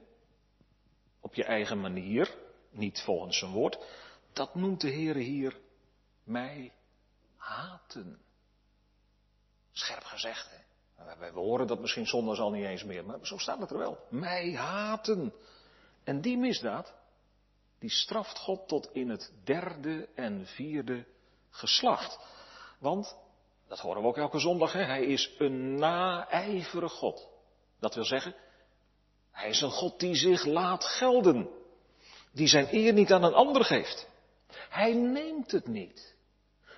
op 1.20 1.34
je 1.34 1.44
eigen 1.44 1.80
manier, 1.80 2.36
niet 2.72 3.02
volgens 3.02 3.38
zijn 3.38 3.52
woord, 3.52 3.78
dat 4.34 4.56
noemt 4.56 4.82
de 4.82 4.92
Heere 4.92 5.20
hier 5.20 5.60
mij 6.24 6.74
haten. 7.36 8.22
Scherp 9.72 10.04
gezegd, 10.04 10.50
hè? 10.50 10.58
We 11.18 11.40
horen 11.40 11.68
dat 11.68 11.80
misschien 11.80 12.08
zondags 12.08 12.40
al 12.40 12.52
niet 12.52 12.66
eens 12.66 12.84
meer, 12.84 13.06
maar 13.06 13.18
zo 13.22 13.38
staat 13.38 13.60
het 13.60 13.72
er 13.72 13.78
wel. 13.78 13.98
Mij 14.10 14.52
haten. 14.52 15.34
En 16.10 16.22
die 16.22 16.38
misdaad, 16.38 16.94
die 17.80 17.90
straft 17.90 18.40
God 18.40 18.68
tot 18.68 18.90
in 18.94 19.10
het 19.10 19.32
derde 19.44 20.10
en 20.16 20.46
vierde 20.46 21.06
geslacht. 21.50 22.20
Want, 22.80 23.18
dat 23.68 23.80
horen 23.80 24.02
we 24.02 24.08
ook 24.08 24.18
elke 24.18 24.40
zondag, 24.40 24.74
hè? 24.74 24.84
hij 24.84 25.06
is 25.06 25.36
een 25.38 25.76
naijvere 25.76 26.90
God. 26.90 27.28
Dat 27.80 27.96
wil 27.96 28.06
zeggen, 28.06 28.36
hij 29.32 29.50
is 29.50 29.62
een 29.62 29.72
God 29.72 30.00
die 30.00 30.16
zich 30.16 30.46
laat 30.46 30.84
gelden. 30.84 31.50
Die 32.32 32.48
zijn 32.48 32.68
eer 32.72 32.94
niet 32.94 33.12
aan 33.12 33.24
een 33.24 33.34
ander 33.34 33.66
geeft. 33.66 34.08
Hij 34.70 34.94
neemt 34.94 35.52
het 35.52 35.68
niet. 35.68 36.16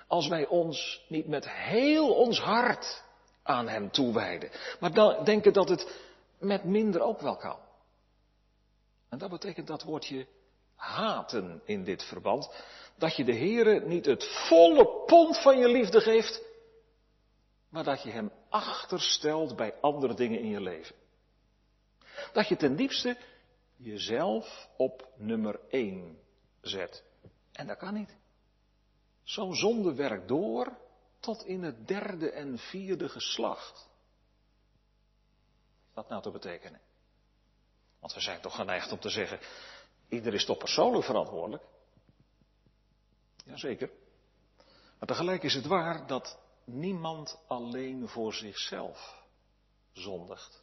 Als 0.06 0.28
wij 0.28 0.46
ons 0.46 1.04
niet 1.08 1.28
met 1.28 1.50
heel 1.50 2.14
ons 2.14 2.40
hart 2.40 3.04
aan 3.42 3.68
hem 3.68 3.90
toewijden. 3.90 4.50
Maar 4.80 4.92
dan 4.92 5.24
denken 5.24 5.52
dat 5.52 5.68
het 5.68 6.00
met 6.38 6.64
minder 6.64 7.00
ook 7.00 7.20
wel 7.20 7.36
kan. 7.36 7.70
En 9.12 9.18
dat 9.18 9.30
betekent 9.30 9.66
dat 9.66 9.82
woordje 9.82 10.26
haten 10.74 11.62
in 11.64 11.84
dit 11.84 12.02
verband. 12.02 12.54
Dat 12.96 13.16
je 13.16 13.24
de 13.24 13.34
Heere 13.34 13.80
niet 13.86 14.04
het 14.04 14.24
volle 14.48 15.04
pond 15.06 15.42
van 15.42 15.58
je 15.58 15.68
liefde 15.68 16.00
geeft. 16.00 16.42
Maar 17.68 17.84
dat 17.84 18.02
je 18.02 18.10
hem 18.10 18.30
achterstelt 18.48 19.56
bij 19.56 19.74
andere 19.80 20.14
dingen 20.14 20.38
in 20.38 20.48
je 20.48 20.60
leven. 20.60 20.94
Dat 22.32 22.48
je 22.48 22.56
ten 22.56 22.76
diepste 22.76 23.16
jezelf 23.76 24.68
op 24.76 25.08
nummer 25.16 25.60
één 25.68 26.18
zet. 26.60 27.04
En 27.52 27.66
dat 27.66 27.78
kan 27.78 27.94
niet. 27.94 28.16
Zo'n 29.22 29.54
zonde 29.54 29.94
werkt 29.94 30.28
door 30.28 30.78
tot 31.20 31.44
in 31.44 31.62
het 31.62 31.88
derde 31.88 32.30
en 32.30 32.58
vierde 32.58 33.08
geslacht. 33.08 33.88
Wat 35.94 36.08
nou 36.08 36.22
te 36.22 36.30
betekenen? 36.30 36.80
Want 38.02 38.14
we 38.14 38.20
zijn 38.20 38.40
toch 38.40 38.54
geneigd 38.54 38.92
om 38.92 38.98
te 38.98 39.08
zeggen, 39.08 39.40
ieder 40.08 40.34
is 40.34 40.44
toch 40.44 40.58
persoonlijk 40.58 41.04
verantwoordelijk? 41.04 41.62
Jazeker. 43.44 43.90
Maar 44.98 45.08
tegelijk 45.08 45.42
is 45.42 45.54
het 45.54 45.66
waar 45.66 46.06
dat 46.06 46.38
niemand 46.64 47.38
alleen 47.46 48.08
voor 48.08 48.34
zichzelf 48.34 49.22
zondigt. 49.92 50.62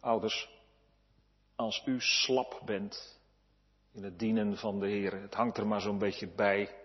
Ouders, 0.00 0.50
als 1.54 1.82
u 1.86 2.00
slap 2.00 2.60
bent 2.64 3.20
in 3.92 4.02
het 4.02 4.18
dienen 4.18 4.56
van 4.56 4.80
de 4.80 4.86
Heer, 4.86 5.20
het 5.20 5.34
hangt 5.34 5.58
er 5.58 5.66
maar 5.66 5.80
zo'n 5.80 5.98
beetje 5.98 6.28
bij, 6.28 6.76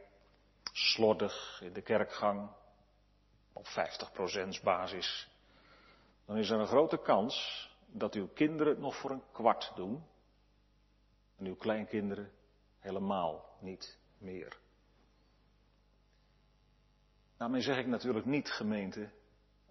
slordig 0.71 1.61
in 1.63 1.73
de 1.73 1.81
kerkgang, 1.81 2.49
op 3.53 3.65
50% 4.59 4.63
basis, 4.63 5.27
dan 6.25 6.37
is 6.37 6.49
er 6.49 6.59
een 6.59 6.67
grote 6.67 6.97
kans 6.97 7.66
dat 7.91 8.13
uw 8.13 8.27
kinderen 8.27 8.73
het 8.73 8.81
nog 8.81 8.95
voor 8.95 9.11
een 9.11 9.23
kwart 9.31 9.71
doen 9.75 10.03
en 11.35 11.45
uw 11.45 11.55
kleinkinderen 11.55 12.31
helemaal 12.79 13.45
niet 13.59 13.97
meer. 14.17 14.57
Daarmee 17.37 17.61
zeg 17.61 17.77
ik 17.77 17.87
natuurlijk 17.87 18.25
niet, 18.25 18.49
gemeente, 18.49 19.09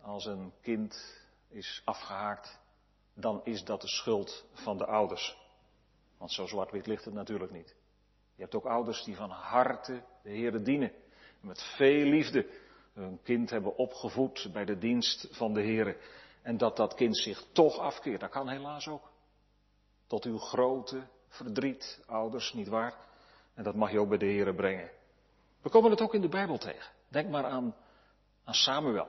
als 0.01 0.27
een 0.27 0.53
kind 0.61 1.21
is 1.49 1.83
afgehaakt 1.85 2.65
dan 3.19 3.41
is 3.45 3.65
dat 3.65 3.81
de 3.81 3.89
schuld 3.89 4.45
van 4.53 4.79
de 4.79 4.87
ouders. 4.87 5.37
Want 6.19 6.33
zo 6.33 6.47
zwart-wit 6.47 6.87
ligt 6.87 7.05
het 7.05 7.15
natuurlijk 7.15 7.53
niet. 7.53 7.77
Je 8.35 8.43
hebt 8.43 8.55
ook 8.55 8.65
ouders 8.65 9.05
die 9.05 9.17
van 9.17 9.31
harte 9.31 10.03
de 10.23 10.31
Heer 10.31 10.65
dienen. 10.65 10.93
Met 11.41 11.63
veel 11.63 12.05
liefde 12.05 12.49
hun 12.93 13.21
kind 13.23 13.51
hebben 13.51 13.77
opgevoed 13.77 14.49
bij 14.53 14.65
de 14.65 14.79
dienst 14.79 15.29
van 15.31 15.55
de 15.55 15.61
Heer. 15.61 15.97
En 16.47 16.57
dat 16.57 16.77
dat 16.77 16.95
kind 16.95 17.17
zich 17.17 17.45
toch 17.53 17.79
afkeert. 17.79 18.21
Dat 18.21 18.31
kan 18.31 18.49
helaas 18.49 18.89
ook. 18.89 19.11
Tot 20.07 20.25
uw 20.25 20.39
grote 20.39 21.07
verdriet, 21.29 22.03
ouders, 22.07 22.53
niet 22.53 22.69
waar? 22.69 22.95
En 23.55 23.65
dat 23.65 23.75
mag 23.75 23.91
je 23.91 24.01
ook 24.01 24.09
bij 24.09 24.19
de 24.19 24.27
Heren 24.27 24.55
brengen. 24.55 24.91
We 25.63 25.71
komen 25.71 25.91
het 25.91 26.01
ook 26.01 26.15
in 26.15 26.21
de 26.21 26.29
Bijbel 26.29 26.59
tegen. 26.59 26.93
Denk 27.09 27.31
maar 27.31 27.45
aan, 27.45 27.77
aan 28.45 28.55
Samuel. 28.55 29.09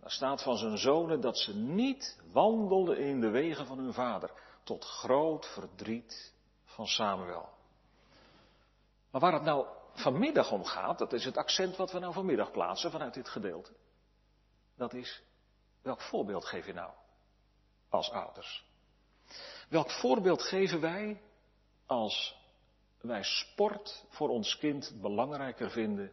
Daar 0.00 0.10
staat 0.10 0.42
van 0.42 0.56
zijn 0.56 0.78
zonen 0.78 1.20
dat 1.20 1.38
ze 1.38 1.56
niet 1.56 2.20
wandelden 2.32 2.98
in 2.98 3.20
de 3.20 3.30
wegen 3.30 3.66
van 3.66 3.78
hun 3.78 3.92
vader. 3.92 4.30
Tot 4.62 4.84
groot 4.84 5.46
verdriet 5.46 6.32
van 6.64 6.86
Samuel. 6.86 7.48
Maar 9.10 9.20
waar 9.20 9.32
het 9.32 9.42
nou 9.42 9.66
vanmiddag 9.92 10.52
om 10.52 10.64
gaat, 10.64 10.98
dat 10.98 11.12
is 11.12 11.24
het 11.24 11.36
accent 11.36 11.76
wat 11.76 11.92
we 11.92 11.98
nou 11.98 12.12
vanmiddag 12.12 12.50
plaatsen 12.50 12.90
vanuit 12.90 13.14
dit 13.14 13.28
gedeelte. 13.28 13.72
Dat 14.76 14.94
is, 14.94 15.22
welk 15.84 16.00
voorbeeld 16.00 16.44
geef 16.44 16.66
je 16.66 16.72
nou 16.72 16.92
als 17.88 18.10
ouders? 18.10 18.64
Welk 19.68 19.90
voorbeeld 19.90 20.42
geven 20.42 20.80
wij 20.80 21.22
als 21.86 22.36
wij 23.00 23.22
sport 23.22 24.04
voor 24.08 24.28
ons 24.28 24.58
kind 24.58 25.00
belangrijker 25.00 25.70
vinden 25.70 26.12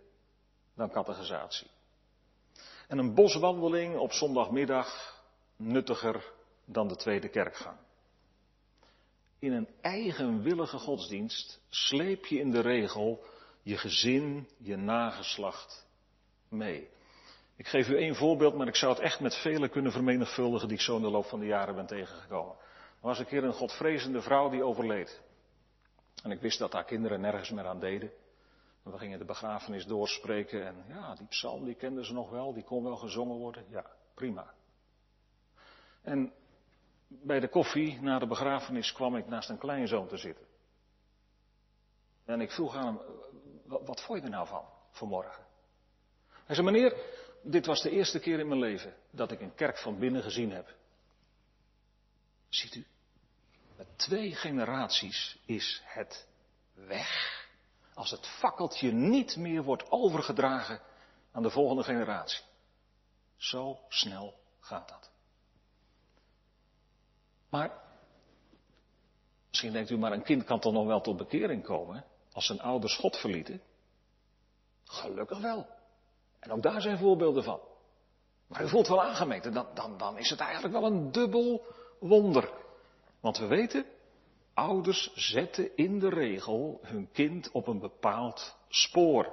dan 0.75 0.91
catechisatie? 0.91 1.67
En 2.87 2.97
een 2.97 3.13
boswandeling 3.13 3.97
op 3.97 4.11
zondagmiddag 4.11 5.19
nuttiger 5.55 6.33
dan 6.65 6.87
de 6.87 6.95
tweede 6.95 7.29
kerkgang. 7.29 7.77
In 9.39 9.51
een 9.51 9.69
eigenwillige 9.81 10.77
godsdienst 10.77 11.59
sleep 11.69 12.25
je 12.25 12.39
in 12.39 12.51
de 12.51 12.59
regel 12.59 13.23
je 13.63 13.77
gezin, 13.77 14.49
je 14.57 14.75
nageslacht 14.75 15.87
mee. 16.47 16.89
Ik 17.61 17.67
geef 17.67 17.89
u 17.89 17.97
één 17.97 18.15
voorbeeld, 18.15 18.55
maar 18.55 18.67
ik 18.67 18.75
zou 18.75 18.93
het 18.93 19.01
echt 19.01 19.19
met 19.19 19.35
vele 19.35 19.69
kunnen 19.69 19.91
vermenigvuldigen 19.91 20.67
die 20.67 20.77
ik 20.77 20.83
zo 20.83 20.95
in 20.95 21.01
de 21.01 21.09
loop 21.09 21.25
van 21.25 21.39
de 21.39 21.45
jaren 21.45 21.75
ben 21.75 21.85
tegengekomen. 21.85 22.55
Er 22.55 23.07
was 23.07 23.19
een 23.19 23.25
keer 23.25 23.43
een 23.43 23.53
godvrezende 23.53 24.21
vrouw 24.21 24.49
die 24.49 24.63
overleed. 24.63 25.21
En 26.23 26.31
ik 26.31 26.41
wist 26.41 26.59
dat 26.59 26.73
haar 26.73 26.83
kinderen 26.83 27.21
nergens 27.21 27.49
meer 27.49 27.65
aan 27.65 27.79
deden. 27.79 28.11
we 28.83 28.97
gingen 28.97 29.19
de 29.19 29.25
begrafenis 29.25 29.85
doorspreken 29.85 30.65
en 30.65 30.83
ja, 30.87 31.15
die 31.15 31.27
psalm 31.27 31.65
die 31.65 31.75
kenden 31.75 32.05
ze 32.05 32.13
nog 32.13 32.29
wel, 32.29 32.53
die 32.53 32.63
kon 32.63 32.83
wel 32.83 32.95
gezongen 32.95 33.37
worden. 33.37 33.65
Ja, 33.69 33.85
prima. 34.13 34.53
En 36.01 36.33
bij 37.07 37.39
de 37.39 37.49
koffie 37.49 38.01
na 38.01 38.19
de 38.19 38.27
begrafenis 38.27 38.93
kwam 38.93 39.15
ik 39.15 39.27
naast 39.27 39.49
een 39.49 39.57
kleinzoon 39.57 40.07
te 40.07 40.17
zitten. 40.17 40.45
En 42.25 42.41
ik 42.41 42.51
vroeg 42.51 42.75
aan 42.75 42.85
hem, 42.85 42.99
wat 43.65 44.01
vond 44.01 44.19
je 44.19 44.25
er 44.25 44.31
nou 44.31 44.47
van 44.47 44.65
vanmorgen? 44.91 45.49
Hij 46.45 46.55
zei, 46.55 46.71
meneer, 46.71 47.19
dit 47.41 47.65
was 47.65 47.81
de 47.81 47.89
eerste 47.89 48.19
keer 48.19 48.39
in 48.39 48.47
mijn 48.47 48.59
leven 48.59 48.95
dat 49.11 49.31
ik 49.31 49.41
een 49.41 49.55
kerk 49.55 49.77
van 49.77 49.99
binnen 49.99 50.23
gezien 50.23 50.51
heb. 50.51 50.75
Ziet 52.49 52.75
u, 52.75 52.85
met 53.77 53.87
twee 53.95 54.35
generaties 54.35 55.37
is 55.45 55.81
het 55.85 56.27
weg. 56.73 57.39
Als 57.93 58.11
het 58.11 58.27
fakkeltje 58.27 58.91
niet 58.91 59.35
meer 59.35 59.63
wordt 59.63 59.91
overgedragen 59.91 60.81
aan 61.31 61.43
de 61.43 61.49
volgende 61.49 61.83
generatie. 61.83 62.43
Zo 63.37 63.79
snel 63.87 64.39
gaat 64.59 64.89
dat. 64.89 65.11
Maar, 67.49 67.71
misschien 69.49 69.71
denkt 69.71 69.89
u, 69.89 69.97
maar 69.97 70.11
een 70.11 70.23
kind 70.23 70.43
kan 70.43 70.59
toch 70.59 70.73
nog 70.73 70.85
wel 70.85 71.01
tot 71.01 71.17
bekering 71.17 71.63
komen 71.63 72.05
als 72.31 72.45
zijn 72.45 72.61
ouders 72.61 72.95
God 72.95 73.17
verlieten? 73.17 73.61
Gelukkig 74.83 75.39
wel. 75.39 75.67
En 76.41 76.51
ook 76.51 76.61
daar 76.61 76.81
zijn 76.81 76.97
voorbeelden 76.97 77.43
van. 77.43 77.59
Maar 78.47 78.63
u 78.63 78.67
voelt 78.67 78.87
wel 78.87 79.03
aangemeten, 79.03 79.53
dan, 79.53 79.67
dan, 79.73 79.97
dan 79.97 80.17
is 80.17 80.29
het 80.29 80.39
eigenlijk 80.39 80.73
wel 80.73 80.85
een 80.85 81.11
dubbel 81.11 81.65
wonder. 81.99 82.51
Want 83.19 83.37
we 83.37 83.45
weten, 83.45 83.85
ouders 84.53 85.11
zetten 85.15 85.75
in 85.75 85.99
de 85.99 86.09
regel 86.09 86.79
hun 86.81 87.09
kind 87.11 87.51
op 87.51 87.67
een 87.67 87.79
bepaald 87.79 88.55
spoor. 88.67 89.31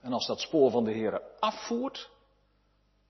En 0.00 0.12
als 0.12 0.26
dat 0.26 0.40
spoor 0.40 0.70
van 0.70 0.84
de 0.84 0.92
Heer 0.92 1.22
afvoert, 1.38 2.10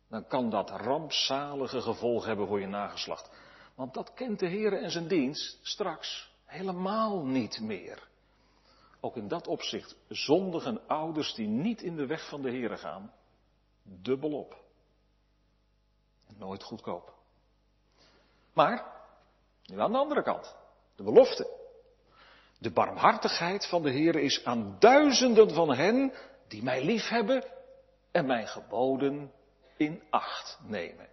dan 0.09 0.27
kan 0.27 0.51
dat 0.51 0.71
rampzalige 0.71 1.81
gevolg 1.81 2.25
hebben 2.25 2.47
voor 2.47 2.61
je 2.61 2.67
nageslacht. 2.67 3.31
Want 3.75 3.95
dat 3.95 4.15
kent 4.15 4.39
de 4.39 4.47
Heer 4.47 4.73
en 4.73 4.91
zijn 4.91 5.09
dienst 5.09 5.59
straks 5.63 6.33
helemaal 6.45 7.25
niet 7.25 7.61
meer. 7.61 8.11
Ook 9.05 9.17
in 9.17 9.29
dat 9.29 9.47
opzicht 9.47 9.97
zondigen 10.09 10.87
ouders 10.87 11.35
die 11.35 11.49
niet 11.49 11.83
in 11.83 11.97
de 11.97 12.07
weg 12.07 12.29
van 12.29 12.43
de 12.43 12.51
Heer 12.51 12.79
gaan, 12.79 13.13
dubbel 13.83 14.33
op. 14.33 14.57
Nooit 16.39 16.63
goedkoop. 16.63 17.15
Maar, 18.53 18.87
nu 19.65 19.81
aan 19.81 19.93
de 19.93 19.99
andere 19.99 20.23
kant, 20.23 20.57
de 20.97 21.03
belofte. 21.03 21.61
De 22.59 22.71
barmhartigheid 22.71 23.67
van 23.67 23.83
de 23.83 23.91
Heer 23.91 24.17
is 24.17 24.45
aan 24.45 24.77
duizenden 24.79 25.51
van 25.51 25.75
hen 25.75 26.13
die 26.49 26.63
mij 26.63 26.85
liefhebben 26.85 27.45
en 28.11 28.27
mijn 28.27 28.49
geboden 28.49 29.33
in 29.77 30.03
acht 30.11 30.59
nemen. 30.67 31.09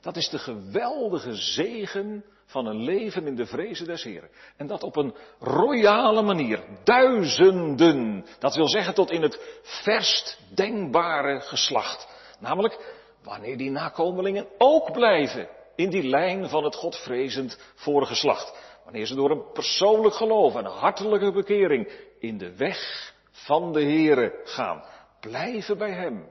Dat 0.00 0.16
is 0.16 0.28
de 0.28 0.38
geweldige 0.38 1.34
zegen 1.34 2.24
van 2.52 2.66
een 2.66 2.82
leven 2.82 3.26
in 3.26 3.34
de 3.36 3.46
vrezen 3.46 3.86
des 3.86 4.02
Heren. 4.02 4.30
En 4.56 4.66
dat 4.66 4.82
op 4.82 4.96
een 4.96 5.14
royale 5.38 6.22
manier. 6.22 6.64
Duizenden. 6.84 8.26
Dat 8.38 8.54
wil 8.54 8.68
zeggen 8.68 8.94
tot 8.94 9.10
in 9.10 9.22
het 9.22 9.60
verst 9.62 10.38
denkbare 10.54 11.40
geslacht. 11.40 12.08
Namelijk 12.40 12.94
wanneer 13.22 13.56
die 13.56 13.70
nakomelingen 13.70 14.46
ook 14.58 14.92
blijven 14.92 15.48
in 15.74 15.90
die 15.90 16.08
lijn 16.08 16.48
van 16.48 16.64
het 16.64 16.74
Godvrezend 16.74 17.58
voorgeslacht. 17.74 18.54
Wanneer 18.84 19.06
ze 19.06 19.14
door 19.14 19.30
een 19.30 19.52
persoonlijk 19.52 20.14
geloof 20.14 20.54
en 20.54 20.64
een 20.64 20.70
hartelijke 20.70 21.32
bekering 21.32 21.92
in 22.18 22.38
de 22.38 22.56
weg 22.56 23.12
van 23.30 23.72
de 23.72 23.84
Here 23.84 24.40
gaan. 24.44 24.84
Blijven 25.20 25.78
bij 25.78 25.92
Hem. 25.92 26.28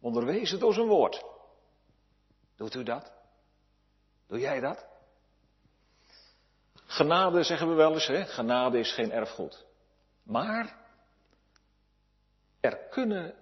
Onderwezen 0.00 0.58
door 0.58 0.74
zijn 0.74 0.86
woord. 0.86 1.24
Doet 2.56 2.74
u 2.74 2.82
dat? 2.82 3.12
Doe 4.28 4.38
jij 4.38 4.60
dat? 4.60 4.89
Genade 6.90 7.42
zeggen 7.42 7.68
we 7.68 7.74
wel 7.74 7.92
eens, 7.92 8.06
hè? 8.06 8.24
genade 8.26 8.78
is 8.78 8.92
geen 8.92 9.12
erfgoed. 9.12 9.64
Maar 10.22 10.76
er 12.60 12.76
kunnen 12.76 13.34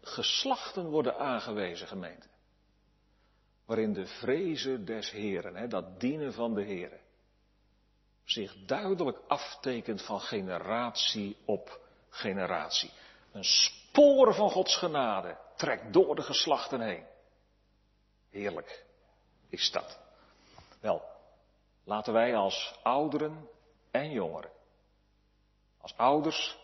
geslachten 0.00 0.86
worden 0.86 1.18
aangewezen, 1.18 1.86
gemeente. 1.86 2.26
Waarin 3.64 3.92
de 3.92 4.06
vrezen 4.06 4.84
des 4.84 5.10
Heren, 5.10 5.56
hè, 5.56 5.68
dat 5.68 6.00
dienen 6.00 6.32
van 6.32 6.54
de 6.54 6.62
Heren, 6.62 7.00
zich 8.24 8.56
duidelijk 8.64 9.18
aftekent 9.26 10.02
van 10.02 10.20
generatie 10.20 11.36
op 11.44 11.80
generatie. 12.10 12.90
Een 13.32 13.44
spoor 13.44 14.34
van 14.34 14.50
Gods 14.50 14.76
genade 14.76 15.38
trekt 15.56 15.92
door 15.92 16.14
de 16.14 16.22
geslachten 16.22 16.80
heen. 16.80 17.06
Heerlijk 18.30 18.84
is 19.48 19.70
dat. 19.70 19.98
Wel, 20.80 21.17
laten 21.88 22.12
wij 22.12 22.36
als 22.36 22.78
ouderen 22.82 23.48
en 23.90 24.10
jongeren, 24.10 24.50
als 25.80 25.96
ouders 25.96 26.58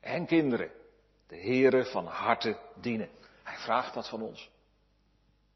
en 0.00 0.26
kinderen, 0.26 0.70
de 1.26 1.36
Heere 1.36 1.84
van 1.84 2.06
harte 2.06 2.58
dienen. 2.74 3.10
Hij 3.42 3.56
vraagt 3.56 3.94
dat 3.94 4.08
van 4.08 4.22
ons. 4.22 4.50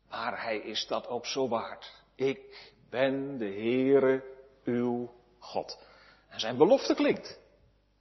Maar 0.08 0.42
hij 0.42 0.58
is 0.58 0.86
dat 0.86 1.08
ook 1.08 1.26
zo 1.26 1.48
waard. 1.48 2.02
Ik 2.14 2.72
ben 2.90 3.38
de 3.38 3.44
Heere 3.44 4.24
uw 4.64 5.14
God. 5.38 5.78
En 6.28 6.40
zijn 6.40 6.56
belofte 6.56 6.94
klinkt. 6.94 7.38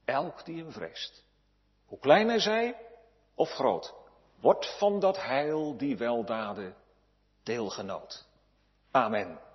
Elk 0.06 0.46
die 0.46 0.58
hem 0.58 0.72
vreest. 0.72 1.24
Hoe 1.86 2.00
klein 2.00 2.28
hij 2.28 2.40
zij 2.40 2.76
of 3.36 3.50
groot. 3.50 3.94
Wordt 4.40 4.78
van 4.78 5.00
dat 5.00 5.24
heil 5.24 5.78
die 5.78 5.98
weldaden 5.98 6.76
deelgenoot. 7.44 8.28
Amen. 8.92 9.49